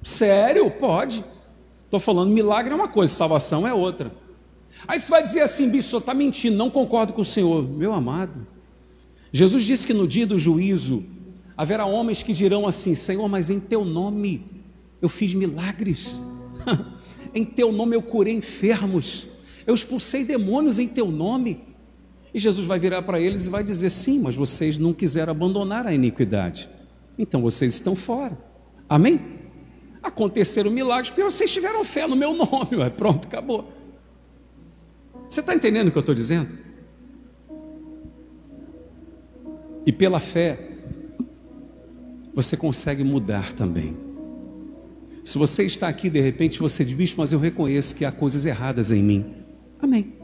Sério? 0.02 0.70
Pode. 0.70 1.24
Estou 1.84 2.00
falando, 2.00 2.30
milagre 2.30 2.72
é 2.72 2.76
uma 2.76 2.88
coisa, 2.88 3.12
salvação 3.12 3.66
é 3.66 3.74
outra. 3.74 4.12
Aí 4.86 4.98
você 4.98 5.10
vai 5.10 5.22
dizer 5.22 5.40
assim, 5.40 5.68
bispo, 5.68 5.98
está 5.98 6.14
mentindo, 6.14 6.56
não 6.56 6.70
concordo 6.70 7.12
com 7.12 7.22
o 7.22 7.24
Senhor. 7.24 7.68
Meu 7.68 7.92
amado, 7.92 8.46
Jesus 9.32 9.64
disse 9.64 9.86
que 9.86 9.92
no 9.92 10.06
dia 10.06 10.26
do 10.26 10.38
juízo 10.38 11.04
haverá 11.56 11.84
homens 11.86 12.22
que 12.22 12.32
dirão 12.32 12.66
assim: 12.66 12.94
Senhor, 12.94 13.28
mas 13.28 13.50
em 13.50 13.60
teu 13.60 13.84
nome 13.84 14.44
eu 15.00 15.08
fiz 15.08 15.34
milagres, 15.34 16.20
em 17.34 17.44
teu 17.44 17.72
nome 17.72 17.94
eu 17.94 18.02
curei 18.02 18.34
enfermos, 18.34 19.28
eu 19.66 19.74
expulsei 19.74 20.24
demônios 20.24 20.78
em 20.78 20.88
teu 20.88 21.10
nome. 21.10 21.69
E 22.32 22.38
Jesus 22.38 22.66
vai 22.66 22.78
virar 22.78 23.02
para 23.02 23.20
eles 23.20 23.46
e 23.46 23.50
vai 23.50 23.64
dizer: 23.64 23.90
Sim, 23.90 24.20
mas 24.20 24.34
vocês 24.34 24.78
não 24.78 24.92
quiseram 24.92 25.32
abandonar 25.32 25.86
a 25.86 25.92
iniquidade, 25.92 26.68
então 27.18 27.42
vocês 27.42 27.74
estão 27.74 27.96
fora. 27.96 28.38
Amém? 28.88 29.20
Aconteceram 30.02 30.70
milagres 30.70 31.10
porque 31.10 31.22
vocês 31.22 31.52
tiveram 31.52 31.84
fé 31.84 32.06
no 32.06 32.16
meu 32.16 32.32
nome, 32.34 32.76
ué, 32.76 32.90
pronto, 32.90 33.26
acabou. 33.26 33.72
Você 35.28 35.40
está 35.40 35.54
entendendo 35.54 35.88
o 35.88 35.92
que 35.92 35.98
eu 35.98 36.00
estou 36.00 36.14
dizendo? 36.14 36.48
E 39.86 39.92
pela 39.92 40.20
fé, 40.20 40.70
você 42.34 42.56
consegue 42.56 43.04
mudar 43.04 43.52
também. 43.52 43.96
Se 45.22 45.36
você 45.38 45.64
está 45.64 45.88
aqui, 45.88 46.08
de 46.08 46.20
repente 46.20 46.58
você 46.58 46.84
diz, 46.84 46.96
bicho, 46.96 47.14
mas 47.18 47.32
eu 47.32 47.38
reconheço 47.38 47.94
que 47.94 48.04
há 48.04 48.12
coisas 48.12 48.46
erradas 48.46 48.90
em 48.90 49.02
mim. 49.02 49.34
Amém. 49.80 50.19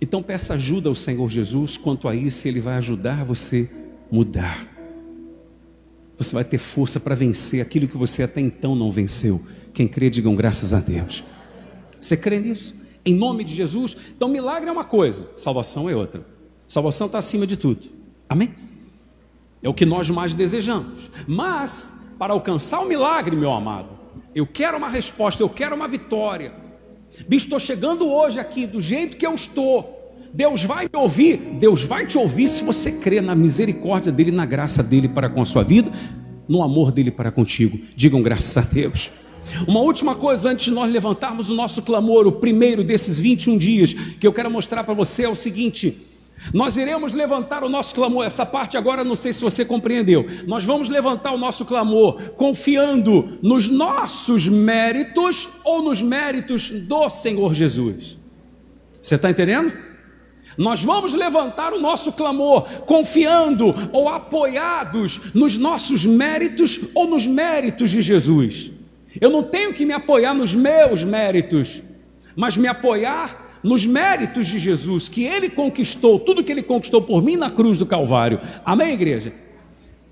Então 0.00 0.22
peça 0.22 0.54
ajuda 0.54 0.88
ao 0.88 0.94
Senhor 0.94 1.28
Jesus 1.28 1.76
quanto 1.76 2.08
a 2.08 2.14
isso, 2.14 2.48
Ele 2.48 2.60
vai 2.60 2.76
ajudar 2.76 3.24
você 3.24 3.70
mudar. 4.10 4.66
Você 6.16 6.34
vai 6.34 6.44
ter 6.44 6.58
força 6.58 6.98
para 7.00 7.14
vencer 7.14 7.60
aquilo 7.60 7.88
que 7.88 7.96
você 7.96 8.22
até 8.22 8.40
então 8.40 8.74
não 8.74 8.90
venceu. 8.90 9.40
Quem 9.72 9.86
crê, 9.86 10.10
digam 10.10 10.34
graças 10.34 10.72
a 10.72 10.80
Deus. 10.80 11.24
Você 11.98 12.16
crê 12.16 12.38
nisso? 12.38 12.80
em 13.04 13.14
nome 13.14 13.44
de 13.44 13.54
Jesus. 13.54 13.96
Então, 14.16 14.28
milagre 14.28 14.68
é 14.68 14.72
uma 14.72 14.84
coisa, 14.84 15.28
salvação 15.34 15.88
é 15.88 15.94
outra. 15.94 16.24
Salvação 16.66 17.06
está 17.06 17.18
acima 17.18 17.46
de 17.46 17.56
tudo. 17.56 17.88
Amém? 18.28 18.54
É 19.62 19.68
o 19.68 19.74
que 19.74 19.84
nós 19.84 20.08
mais 20.08 20.32
desejamos. 20.34 21.10
Mas, 21.26 21.90
para 22.18 22.32
alcançar 22.32 22.80
o 22.80 22.86
milagre, 22.86 23.34
meu 23.34 23.52
amado, 23.52 23.88
eu 24.34 24.46
quero 24.46 24.78
uma 24.78 24.88
resposta, 24.88 25.42
eu 25.42 25.48
quero 25.48 25.74
uma 25.74 25.88
vitória. 25.88 26.52
Bicho, 27.28 27.46
estou 27.46 27.58
chegando 27.58 28.08
hoje 28.08 28.38
aqui 28.38 28.66
do 28.66 28.80
jeito 28.80 29.16
que 29.16 29.26
eu 29.26 29.34
estou. 29.34 29.98
Deus 30.32 30.64
vai 30.64 30.84
me 30.84 30.98
ouvir, 30.98 31.36
Deus 31.36 31.82
vai 31.82 32.06
te 32.06 32.16
ouvir 32.16 32.48
se 32.48 32.62
você 32.62 32.92
crer 32.92 33.22
na 33.22 33.34
misericórdia 33.34 34.12
dEle, 34.12 34.30
na 34.30 34.46
graça 34.46 34.82
dEle 34.82 35.08
para 35.08 35.28
com 35.28 35.42
a 35.42 35.44
sua 35.44 35.64
vida, 35.64 35.90
no 36.48 36.62
amor 36.62 36.92
dEle 36.92 37.10
para 37.10 37.32
contigo. 37.32 37.78
Digam 37.96 38.22
graças 38.22 38.56
a 38.56 38.60
Deus. 38.60 39.10
Uma 39.66 39.80
última 39.80 40.14
coisa 40.14 40.50
antes 40.50 40.66
de 40.66 40.70
nós 40.70 40.90
levantarmos 40.92 41.50
o 41.50 41.54
nosso 41.54 41.82
clamor, 41.82 42.26
o 42.26 42.32
primeiro 42.32 42.84
desses 42.84 43.18
21 43.18 43.58
dias, 43.58 43.92
que 43.92 44.26
eu 44.26 44.32
quero 44.32 44.50
mostrar 44.50 44.84
para 44.84 44.94
você 44.94 45.24
é 45.24 45.28
o 45.28 45.34
seguinte: 45.34 45.96
nós 46.52 46.76
iremos 46.76 47.12
levantar 47.12 47.62
o 47.62 47.68
nosso 47.68 47.94
clamor, 47.94 48.24
essa 48.24 48.44
parte 48.44 48.76
agora 48.76 49.04
não 49.04 49.14
sei 49.14 49.32
se 49.32 49.40
você 49.40 49.64
compreendeu. 49.64 50.26
Nós 50.46 50.64
vamos 50.64 50.88
levantar 50.88 51.32
o 51.32 51.38
nosso 51.38 51.64
clamor 51.64 52.32
confiando 52.32 53.38
nos 53.42 53.68
nossos 53.68 54.48
méritos 54.48 55.48
ou 55.64 55.82
nos 55.82 56.02
méritos 56.02 56.70
do 56.70 57.08
Senhor 57.08 57.54
Jesus. 57.54 58.18
Você 59.00 59.14
está 59.14 59.30
entendendo? 59.30 59.72
Nós 60.58 60.82
vamos 60.82 61.14
levantar 61.14 61.72
o 61.72 61.80
nosso 61.80 62.12
clamor 62.12 62.64
confiando 62.84 63.74
ou 63.92 64.08
apoiados 64.08 65.32
nos 65.32 65.56
nossos 65.56 66.04
méritos 66.04 66.80
ou 66.94 67.06
nos 67.06 67.26
méritos 67.26 67.90
de 67.90 68.02
Jesus. 68.02 68.72
Eu 69.20 69.30
não 69.30 69.42
tenho 69.42 69.72
que 69.72 69.86
me 69.86 69.92
apoiar 69.92 70.34
nos 70.34 70.54
meus 70.54 71.04
méritos, 71.04 71.82
mas 72.36 72.56
me 72.56 72.68
apoiar 72.68 73.39
nos 73.62 73.84
méritos 73.86 74.46
de 74.46 74.58
Jesus, 74.58 75.08
que 75.08 75.24
ele 75.24 75.50
conquistou, 75.50 76.18
tudo 76.18 76.42
que 76.42 76.50
ele 76.50 76.62
conquistou 76.62 77.02
por 77.02 77.22
mim 77.22 77.36
na 77.36 77.50
cruz 77.50 77.78
do 77.78 77.86
Calvário. 77.86 78.40
Amém, 78.64 78.92
igreja? 78.92 79.32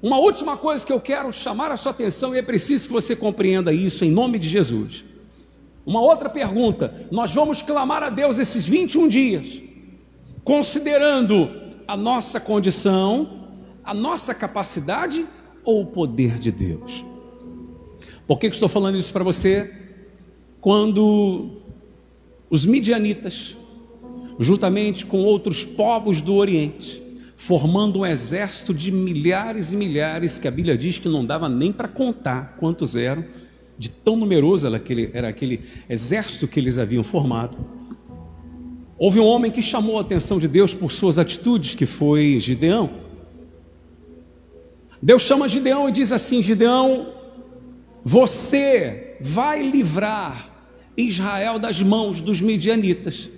Uma 0.03 0.19
última 0.19 0.57
coisa 0.57 0.87
que 0.87 0.93
eu 0.93 1.01
quero 1.01 1.33
chamar 1.33 1.73
a 1.73 1.77
sua 1.77 1.91
atenção, 1.91 2.35
e 2.35 2.39
é 2.39 2.43
preciso 2.43 2.87
que 2.87 2.93
você 2.93 3.17
compreenda 3.17 3.73
isso 3.73 4.05
em 4.05 4.11
nome 4.11 4.39
de 4.39 4.49
Jesus. 4.49 5.05
Uma 5.85 6.01
outra 6.01 6.29
pergunta: 6.29 7.09
nós 7.11 7.35
vamos 7.35 7.63
clamar 7.63 8.03
a 8.03 8.11
Deus 8.11 8.39
esses 8.39 8.69
21 8.69 9.09
dias, 9.09 9.63
considerando 10.45 11.51
a 11.89 11.97
nossa 11.97 12.39
condição, 12.39 13.49
a 13.83 13.95
nossa 13.95 14.35
capacidade 14.35 15.27
ou 15.65 15.83
o 15.83 15.87
poder 15.87 16.39
de 16.39 16.53
Deus? 16.53 17.05
Por 18.27 18.39
que, 18.39 18.51
que 18.51 18.57
estou 18.57 18.69
falando 18.69 18.99
isso 18.99 19.13
para 19.13 19.25
você? 19.25 19.75
Quando 20.61 21.63
os 22.51 22.65
midianitas, 22.65 23.57
juntamente 24.39 25.05
com 25.05 25.19
outros 25.19 25.65
povos 25.65 26.23
do 26.23 26.35
Oriente, 26.35 27.03
formando 27.37 28.01
um 28.01 28.07
exército 28.07 28.75
de 28.75 28.91
milhares 28.91 29.73
e 29.73 29.77
milhares, 29.77 30.39
que 30.39 30.49
a 30.49 30.51
Bíblia 30.51 30.77
diz 30.77 30.99
que 30.99 31.09
não 31.09 31.25
dava 31.25 31.49
nem 31.49 31.73
para 31.73 31.89
contar 31.89 32.57
quantos 32.59 32.97
eram, 32.97 33.25
de 33.79 33.89
tão 33.89 34.17
numeroso 34.17 34.67
era 34.67 34.77
aquele, 34.77 35.11
era 35.13 35.29
aquele 35.29 35.61
exército 35.89 36.49
que 36.49 36.59
eles 36.59 36.79
haviam 36.79 37.05
formado. 37.05 37.57
Houve 38.99 39.21
um 39.21 39.25
homem 39.25 39.53
que 39.53 39.63
chamou 39.63 39.99
a 39.99 40.01
atenção 40.01 40.41
de 40.41 40.49
Deus 40.49 40.75
por 40.75 40.91
suas 40.91 41.19
atitudes, 41.19 41.77
que 41.77 41.87
foi 41.87 42.41
Gideão. 42.41 42.91
Deus 45.01 45.23
chama 45.23 45.47
Gideão 45.47 45.89
e 45.89 45.93
diz 45.93 46.11
assim: 46.11 46.43
Gideão, 46.43 47.13
você 48.05 49.17
vai 49.21 49.63
livrar 49.63 50.48
Israel 50.99 51.61
das 51.61 51.81
mãos 51.81 52.21
dos 52.21 52.41
midianitas. 52.41 53.31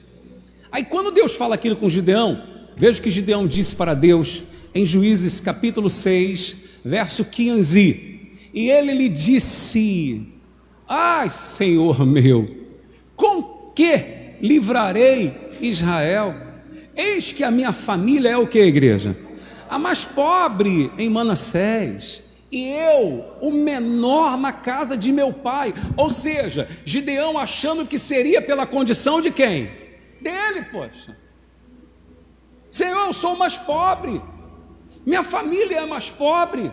Aí 0.73 0.83
quando 0.83 1.11
Deus 1.11 1.35
fala 1.35 1.55
aquilo 1.55 1.77
com 1.77 1.89
Gideão, 1.89 2.43
veja 2.75 2.99
o 2.99 3.03
que 3.03 3.11
Gideão 3.11 3.47
disse 3.47 3.75
para 3.77 3.93
Deus 3.93 4.43
em 4.75 4.87
Juízes 4.87 5.41
capítulo 5.41 5.91
6, 5.91 6.57
verso 6.83 7.25
15. 7.25 8.39
E 8.55 8.71
ele 8.71 8.95
lhe 8.95 9.09
disse: 9.09 10.27
Ai, 10.89 11.29
Senhor 11.29 12.07
meu, 12.07 12.49
com 13.15 13.73
que 13.75 14.37
livrarei 14.41 15.35
Israel? 15.61 16.35
Eis 16.97 17.31
que 17.31 17.45
a 17.45 17.51
minha 17.51 17.73
família 17.73 18.31
é 18.31 18.37
o 18.39 18.47
que, 18.47 18.59
igreja? 18.59 19.17
A 19.69 19.79
mais 19.79 20.05
pobre 20.05 20.91
em 20.97 21.09
Manassés 21.09 22.23
e 22.51 22.69
eu, 22.69 23.37
o 23.41 23.51
menor 23.53 24.37
na 24.37 24.53
casa 24.53 24.97
de 24.97 25.13
meu 25.13 25.33
pai. 25.33 25.73
Ou 25.97 26.11
seja, 26.11 26.69
Gideão 26.85 27.39
achando 27.39 27.87
que 27.87 27.99
seria 27.99 28.43
pela 28.43 28.67
condição 28.67 29.21
de 29.21 29.31
quem? 29.31 29.71
Dele, 30.21 30.65
poxa. 30.71 31.17
Senhor, 32.71 33.07
eu 33.07 33.13
sou 33.13 33.37
mais 33.37 33.57
pobre. 33.57 34.21
Minha 35.07 35.23
família 35.23 35.79
é 35.79 35.87
mais 35.87 36.11
pobre. 36.11 36.73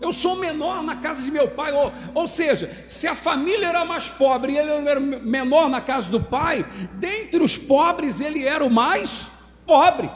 Eu 0.00 0.12
sou 0.12 0.36
menor 0.36 0.82
na 0.82 0.96
casa 0.96 1.22
de 1.22 1.30
meu 1.30 1.48
pai. 1.48 1.72
Ou, 1.72 1.92
ou 2.14 2.26
seja, 2.26 2.84
se 2.88 3.06
a 3.06 3.14
família 3.14 3.66
era 3.66 3.84
mais 3.84 4.10
pobre 4.10 4.52
e 4.52 4.58
ele 4.58 4.70
era 4.70 5.00
menor 5.00 5.70
na 5.70 5.80
casa 5.80 6.10
do 6.10 6.20
pai, 6.20 6.66
dentre 6.94 7.42
os 7.42 7.56
pobres 7.56 8.20
ele 8.20 8.44
era 8.44 8.64
o 8.64 8.70
mais 8.70 9.28
pobre. 9.64 10.10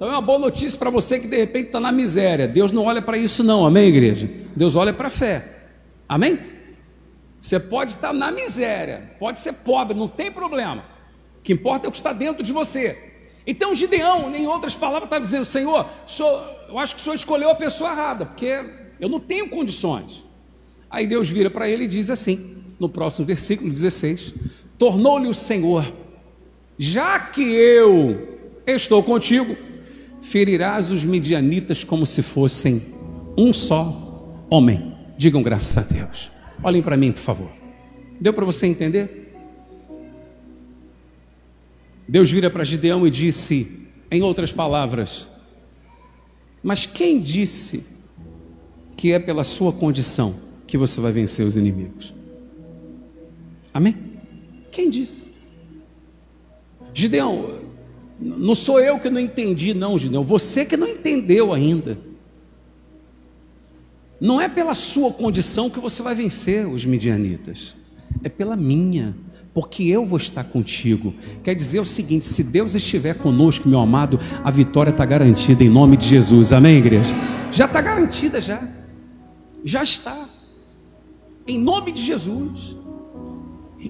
Então 0.00 0.08
é 0.08 0.12
uma 0.12 0.22
boa 0.22 0.38
notícia 0.38 0.78
para 0.78 0.88
você 0.88 1.20
que 1.20 1.28
de 1.28 1.36
repente 1.36 1.66
está 1.66 1.78
na 1.78 1.92
miséria. 1.92 2.48
Deus 2.48 2.72
não 2.72 2.86
olha 2.86 3.02
para 3.02 3.18
isso, 3.18 3.44
não, 3.44 3.66
amém, 3.66 3.88
igreja? 3.88 4.30
Deus 4.56 4.74
olha 4.74 4.94
para 4.94 5.08
a 5.08 5.10
fé, 5.10 5.66
amém? 6.08 6.38
Você 7.38 7.60
pode 7.60 7.90
estar 7.90 8.08
tá 8.08 8.14
na 8.14 8.32
miséria, 8.32 9.12
pode 9.18 9.40
ser 9.40 9.52
pobre, 9.52 9.94
não 9.94 10.08
tem 10.08 10.32
problema. 10.32 10.86
O 11.38 11.42
que 11.42 11.52
importa 11.52 11.86
é 11.86 11.88
o 11.88 11.90
que 11.90 11.98
está 11.98 12.14
dentro 12.14 12.42
de 12.42 12.50
você. 12.50 13.12
Então 13.46 13.74
Gideão, 13.74 14.34
em 14.34 14.46
outras 14.46 14.74
palavras, 14.74 15.04
está 15.04 15.18
dizendo: 15.18 15.44
Senhor, 15.44 15.86
sou, 16.06 16.46
eu 16.70 16.78
acho 16.78 16.94
que 16.94 17.00
o 17.02 17.04
Senhor 17.04 17.14
escolheu 17.14 17.50
a 17.50 17.54
pessoa 17.54 17.92
errada, 17.92 18.24
porque 18.24 18.64
eu 18.98 19.08
não 19.10 19.20
tenho 19.20 19.50
condições. 19.50 20.24
Aí 20.88 21.06
Deus 21.06 21.28
vira 21.28 21.50
para 21.50 21.68
ele 21.68 21.84
e 21.84 21.86
diz 21.86 22.08
assim, 22.08 22.64
no 22.78 22.88
próximo 22.88 23.26
versículo 23.26 23.68
16: 23.70 24.32
Tornou-lhe 24.78 25.28
o 25.28 25.34
Senhor, 25.34 25.92
já 26.78 27.20
que 27.20 27.42
eu 27.42 28.38
estou 28.66 29.02
contigo, 29.02 29.68
ferirás 30.22 30.90
os 30.90 31.04
midianitas 31.04 31.84
como 31.84 32.06
se 32.06 32.22
fossem 32.22 32.82
um 33.36 33.52
só 33.52 34.46
homem. 34.50 34.94
Digam 35.16 35.42
graças 35.42 35.78
a 35.78 35.92
Deus. 35.92 36.30
Olhem 36.62 36.82
para 36.82 36.96
mim, 36.96 37.12
por 37.12 37.20
favor. 37.20 37.50
Deu 38.20 38.32
para 38.32 38.44
você 38.44 38.66
entender? 38.66 39.20
Deus 42.06 42.30
vira 42.30 42.50
para 42.50 42.64
Gideão 42.64 43.06
e 43.06 43.10
disse, 43.10 43.88
em 44.10 44.22
outras 44.22 44.50
palavras: 44.50 45.28
Mas 46.62 46.84
quem 46.84 47.20
disse 47.20 47.98
que 48.96 49.12
é 49.12 49.18
pela 49.18 49.44
sua 49.44 49.72
condição 49.72 50.34
que 50.66 50.76
você 50.76 51.00
vai 51.00 51.12
vencer 51.12 51.46
os 51.46 51.56
inimigos? 51.56 52.12
Amém? 53.72 53.96
Quem 54.72 54.90
disse? 54.90 55.26
Gideão, 56.92 57.59
Não 58.20 58.54
sou 58.54 58.78
eu 58.78 58.98
que 58.98 59.08
não 59.08 59.20
entendi, 59.20 59.72
não, 59.72 59.98
Gideão. 59.98 60.22
Você 60.22 60.66
que 60.66 60.76
não 60.76 60.86
entendeu 60.86 61.54
ainda. 61.54 61.96
Não 64.20 64.38
é 64.38 64.48
pela 64.48 64.74
sua 64.74 65.10
condição 65.10 65.70
que 65.70 65.80
você 65.80 66.02
vai 66.02 66.14
vencer 66.14 66.66
os 66.68 66.84
midianitas, 66.84 67.74
é 68.22 68.28
pela 68.28 68.54
minha, 68.54 69.16
porque 69.54 69.84
eu 69.84 70.04
vou 70.04 70.18
estar 70.18 70.44
contigo. 70.44 71.14
Quer 71.42 71.54
dizer 71.54 71.80
o 71.80 71.86
seguinte: 71.86 72.26
se 72.26 72.44
Deus 72.44 72.74
estiver 72.74 73.14
conosco, 73.14 73.66
meu 73.66 73.80
amado, 73.80 74.20
a 74.44 74.50
vitória 74.50 74.90
está 74.90 75.06
garantida 75.06 75.64
em 75.64 75.70
nome 75.70 75.96
de 75.96 76.06
Jesus, 76.06 76.52
amém, 76.52 76.76
igreja? 76.76 77.14
Já 77.50 77.64
está 77.64 77.80
garantida, 77.80 78.42
já, 78.42 78.68
já 79.64 79.82
está, 79.82 80.28
em 81.46 81.58
nome 81.58 81.90
de 81.90 82.02
Jesus. 82.02 82.76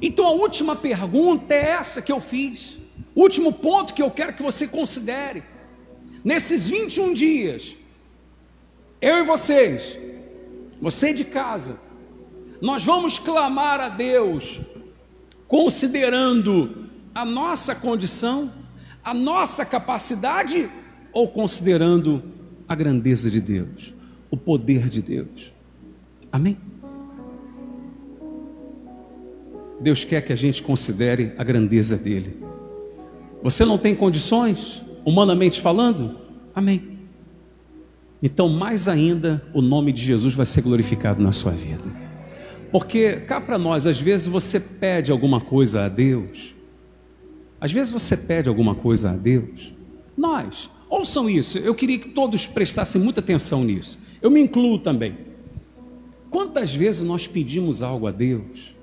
Então 0.01 0.25
a 0.25 0.31
última 0.31 0.77
pergunta 0.77 1.53
é 1.53 1.71
essa 1.71 2.01
que 2.01 2.12
eu 2.12 2.21
fiz, 2.21 2.79
último 3.14 3.52
ponto 3.52 3.94
que 3.94 4.02
eu 4.02 4.10
quero 4.10 4.34
que 4.34 4.42
você 4.42 4.66
considere. 4.66 5.42
Nesses 6.24 6.68
21 6.68 7.12
dias, 7.14 7.76
eu 9.00 9.18
e 9.18 9.22
vocês, 9.22 9.98
você 10.80 11.12
de 11.12 11.24
casa, 11.24 11.80
nós 12.60 12.84
vamos 12.84 13.18
clamar 13.18 13.80
a 13.80 13.88
Deus, 13.88 14.60
considerando 15.48 16.88
a 17.14 17.24
nossa 17.24 17.74
condição, 17.74 18.52
a 19.02 19.14
nossa 19.14 19.64
capacidade, 19.64 20.68
ou 21.12 21.28
considerando 21.28 22.22
a 22.68 22.74
grandeza 22.74 23.30
de 23.30 23.40
Deus, 23.40 23.94
o 24.30 24.36
poder 24.36 24.88
de 24.88 25.02
Deus. 25.02 25.52
Amém? 26.30 26.56
Deus 29.80 30.04
quer 30.04 30.20
que 30.20 30.32
a 30.32 30.36
gente 30.36 30.62
considere 30.62 31.32
a 31.38 31.42
grandeza 31.42 31.96
dele. 31.96 32.49
Você 33.42 33.64
não 33.64 33.79
tem 33.79 33.94
condições, 33.94 34.83
humanamente 35.05 35.61
falando? 35.61 36.18
Amém. 36.55 36.98
Então, 38.22 38.48
mais 38.48 38.87
ainda, 38.87 39.42
o 39.55 39.62
nome 39.62 39.92
de 39.92 40.03
Jesus 40.03 40.35
vai 40.35 40.44
ser 40.44 40.61
glorificado 40.61 41.22
na 41.22 41.33
sua 41.33 41.53
vida. 41.53 41.85
Porque 42.70 43.16
cá 43.16 43.40
para 43.40 43.59
nós, 43.59 43.87
às 43.87 44.00
vezes 44.00 44.26
você 44.26 44.61
pede 44.61 45.11
alguma 45.11 45.40
coisa 45.40 45.85
a 45.85 45.88
Deus, 45.88 46.55
às 47.61 47.72
vezes 47.72 47.92
você 47.92 48.16
pede 48.16 48.48
alguma 48.48 48.74
coisa 48.74 49.11
a 49.11 49.16
Deus, 49.16 49.72
nós, 50.16 50.70
ouçam 50.88 51.29
isso, 51.29 51.59
eu 51.59 51.74
queria 51.74 51.98
que 51.98 52.11
todos 52.11 52.46
prestassem 52.46 53.00
muita 53.00 53.20
atenção 53.20 53.64
nisso, 53.64 53.98
eu 54.22 54.31
me 54.31 54.40
incluo 54.40 54.79
também. 54.79 55.16
Quantas 56.31 56.72
vezes 56.72 57.03
nós 57.03 57.26
pedimos 57.26 57.83
algo 57.83 58.07
a 58.07 58.12
Deus, 58.12 58.76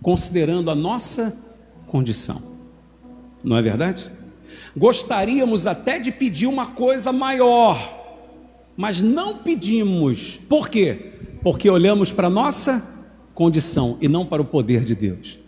considerando 0.00 0.68
a 0.70 0.74
nossa 0.74 1.54
condição, 1.86 2.42
não 3.42 3.56
é 3.56 3.62
verdade? 3.62 4.10
Gostaríamos 4.76 5.66
até 5.66 5.98
de 5.98 6.10
pedir 6.10 6.46
uma 6.46 6.66
coisa 6.66 7.12
maior, 7.12 8.00
mas 8.76 9.02
não 9.02 9.38
pedimos. 9.38 10.38
Por 10.48 10.68
quê? 10.68 11.12
Porque 11.42 11.68
olhamos 11.68 12.10
para 12.10 12.28
a 12.28 12.30
nossa 12.30 13.06
condição 13.34 13.98
e 14.00 14.08
não 14.08 14.24
para 14.24 14.42
o 14.42 14.44
poder 14.44 14.84
de 14.84 14.94
Deus. 14.94 15.38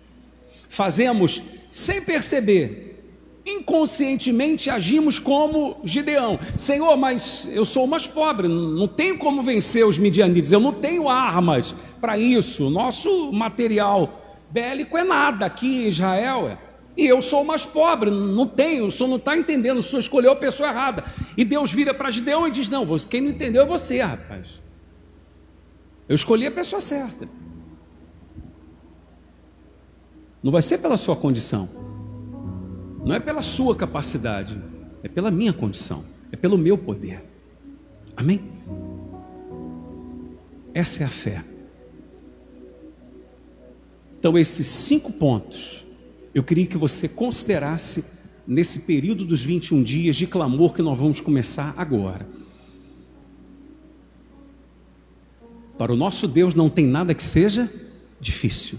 Fazemos 0.69 1.43
sem 1.71 2.03
perceber, 2.03 2.85
inconscientemente 3.47 4.69
agimos 4.71 5.19
como 5.19 5.77
Gideão: 5.85 6.39
Senhor, 6.59 6.97
mas 6.97 7.49
eu 7.53 7.65
sou 7.65 7.87
mais 7.87 8.07
pobre, 8.07 8.49
não 8.49 8.89
tenho 8.89 9.19
como 9.19 9.43
vencer 9.43 9.87
os 9.87 9.99
midianitas, 9.99 10.53
eu 10.53 10.61
não 10.61 10.73
tenho 10.73 11.09
armas 11.09 11.75
para 12.01 12.19
isso, 12.19 12.69
nosso 12.71 13.33
material 13.33 14.21
bélico 14.51 14.97
é 14.97 15.05
nada 15.05 15.47
aqui 15.47 15.85
em 15.85 15.89
Israel. 15.89 16.49
É. 16.49 16.74
E 16.97 17.07
eu 17.07 17.21
sou 17.21 17.45
mais 17.45 17.65
pobre, 17.65 18.11
não 18.11 18.47
tenho, 18.47 18.87
o 18.87 18.91
senhor 18.91 19.09
não 19.09 19.17
está 19.17 19.37
entendendo, 19.37 19.79
o 19.79 19.83
senhor 19.83 20.01
escolheu 20.01 20.31
a 20.33 20.37
pessoa 20.37 20.69
errada. 20.69 21.05
E 21.37 21.45
Deus 21.45 21.73
vira 21.73 21.93
para 21.93 22.11
Gideão 22.11 22.47
e 22.47 22.51
diz: 22.51 22.69
Não, 22.69 22.87
quem 22.99 23.21
não 23.21 23.31
entendeu 23.31 23.63
é 23.63 23.67
você, 23.67 24.01
rapaz. 24.01 24.63
Eu 26.09 26.15
escolhi 26.15 26.47
a 26.47 26.51
pessoa 26.51 26.81
certa. 26.81 27.29
Não 30.43 30.53
vai 30.53 30.63
ser 30.63 30.79
pela 30.79 30.97
sua 30.97 31.17
condição, 31.17 31.69
não 33.05 33.15
é 33.15 33.19
pela 33.19 33.43
sua 33.43 33.75
capacidade, 33.75 34.61
é 35.03 35.09
pela 35.09 35.31
minha 35.31 35.53
condição, 35.53 36.05
é 36.31 36.37
pelo 36.37 36.59
meu 36.59 36.77
poder. 36.77 37.25
Amém? 38.17 38.53
Essa 40.75 41.03
é 41.03 41.07
a 41.07 41.09
fé. 41.09 41.43
Então, 44.19 44.39
esses 44.39 44.67
cinco 44.67 45.13
pontos 45.13 45.84
eu 46.35 46.43
queria 46.43 46.67
que 46.67 46.77
você 46.77 47.09
considerasse 47.09 48.05
nesse 48.47 48.81
período 48.81 49.25
dos 49.25 49.43
21 49.43 49.83
dias 49.83 50.17
de 50.17 50.27
clamor 50.27 50.75
que 50.75 50.83
nós 50.83 50.99
vamos 50.99 51.21
começar 51.21 51.73
agora. 51.77 52.27
Para 55.79 55.93
o 55.93 55.97
nosso 55.97 56.27
Deus 56.27 56.55
não 56.55 56.69
tem 56.69 56.87
nada 56.87 57.15
que 57.15 57.23
seja 57.23 57.73
difícil. 58.21 58.79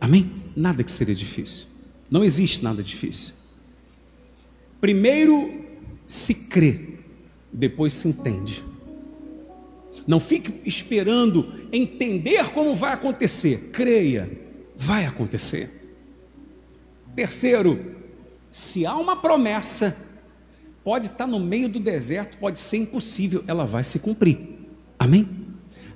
Amém? 0.00 0.32
Nada 0.56 0.82
que 0.82 0.90
seja 0.90 1.14
difícil. 1.14 1.66
Não 2.10 2.24
existe 2.24 2.64
nada 2.64 2.82
difícil. 2.82 3.34
Primeiro 4.80 5.64
se 6.06 6.34
crê, 6.34 6.98
depois 7.52 7.92
se 7.92 8.08
entende. 8.08 8.64
Não 10.06 10.18
fique 10.18 10.54
esperando 10.64 11.52
entender 11.70 12.50
como 12.50 12.74
vai 12.74 12.92
acontecer. 12.94 13.70
Creia, 13.72 14.30
vai 14.76 15.04
acontecer. 15.04 15.77
Terceiro, 17.18 17.96
se 18.48 18.86
há 18.86 18.94
uma 18.94 19.16
promessa, 19.16 20.14
pode 20.84 21.06
estar 21.08 21.26
no 21.26 21.40
meio 21.40 21.68
do 21.68 21.80
deserto, 21.80 22.38
pode 22.38 22.60
ser 22.60 22.76
impossível, 22.76 23.42
ela 23.48 23.66
vai 23.66 23.82
se 23.82 23.98
cumprir. 23.98 24.38
Amém? 24.96 25.28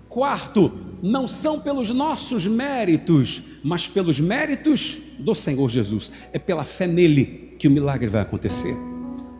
Quarto, 0.09 0.73
não 1.01 1.29
são 1.29 1.61
pelos 1.61 1.91
nossos 1.91 2.45
méritos, 2.49 3.41
mas 3.63 3.87
pelos 3.87 4.19
méritos 4.19 4.99
do 5.21 5.33
Senhor 5.33 5.71
Jesus. 5.71 6.11
É 6.33 6.41
pela 6.41 6.65
fé 6.65 6.89
nele 6.89 7.55
que 7.57 7.69
o 7.69 7.71
milagre 7.71 8.09
vai 8.09 8.23
acontecer. 8.23 8.75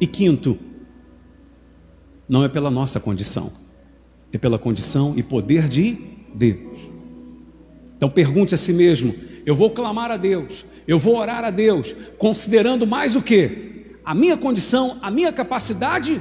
E 0.01 0.07
quinto, 0.07 0.57
não 2.29 2.45
é 2.45 2.49
pela 2.49 2.71
nossa 2.71 3.01
condição, 3.01 3.53
é 4.33 4.39
pela 4.39 4.57
condição 4.57 5.15
e 5.17 5.23
poder 5.25 5.67
de 5.67 5.99
Deus. 6.33 6.79
Então 7.97 8.09
pergunte 8.09 8.55
a 8.55 8.59
si 8.59 8.73
mesmo: 8.73 9.32
eu 9.45 9.55
vou 9.55 9.71
clamar 9.71 10.11
a 10.11 10.17
Deus, 10.17 10.65
eu 10.87 10.99
vou 10.99 11.17
orar 11.17 11.45
a 11.45 11.51
Deus, 11.51 11.95
considerando 12.19 12.87
mais 12.87 13.17
o 13.17 13.23
que? 13.23 13.99
A 14.05 14.15
minha 14.15 14.37
condição, 14.37 14.99
a 15.01 15.11
minha 15.11 15.33
capacidade 15.33 16.21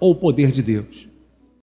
ou 0.00 0.12
o 0.12 0.16
poder 0.16 0.50
de 0.50 0.62
Deus? 0.62 1.11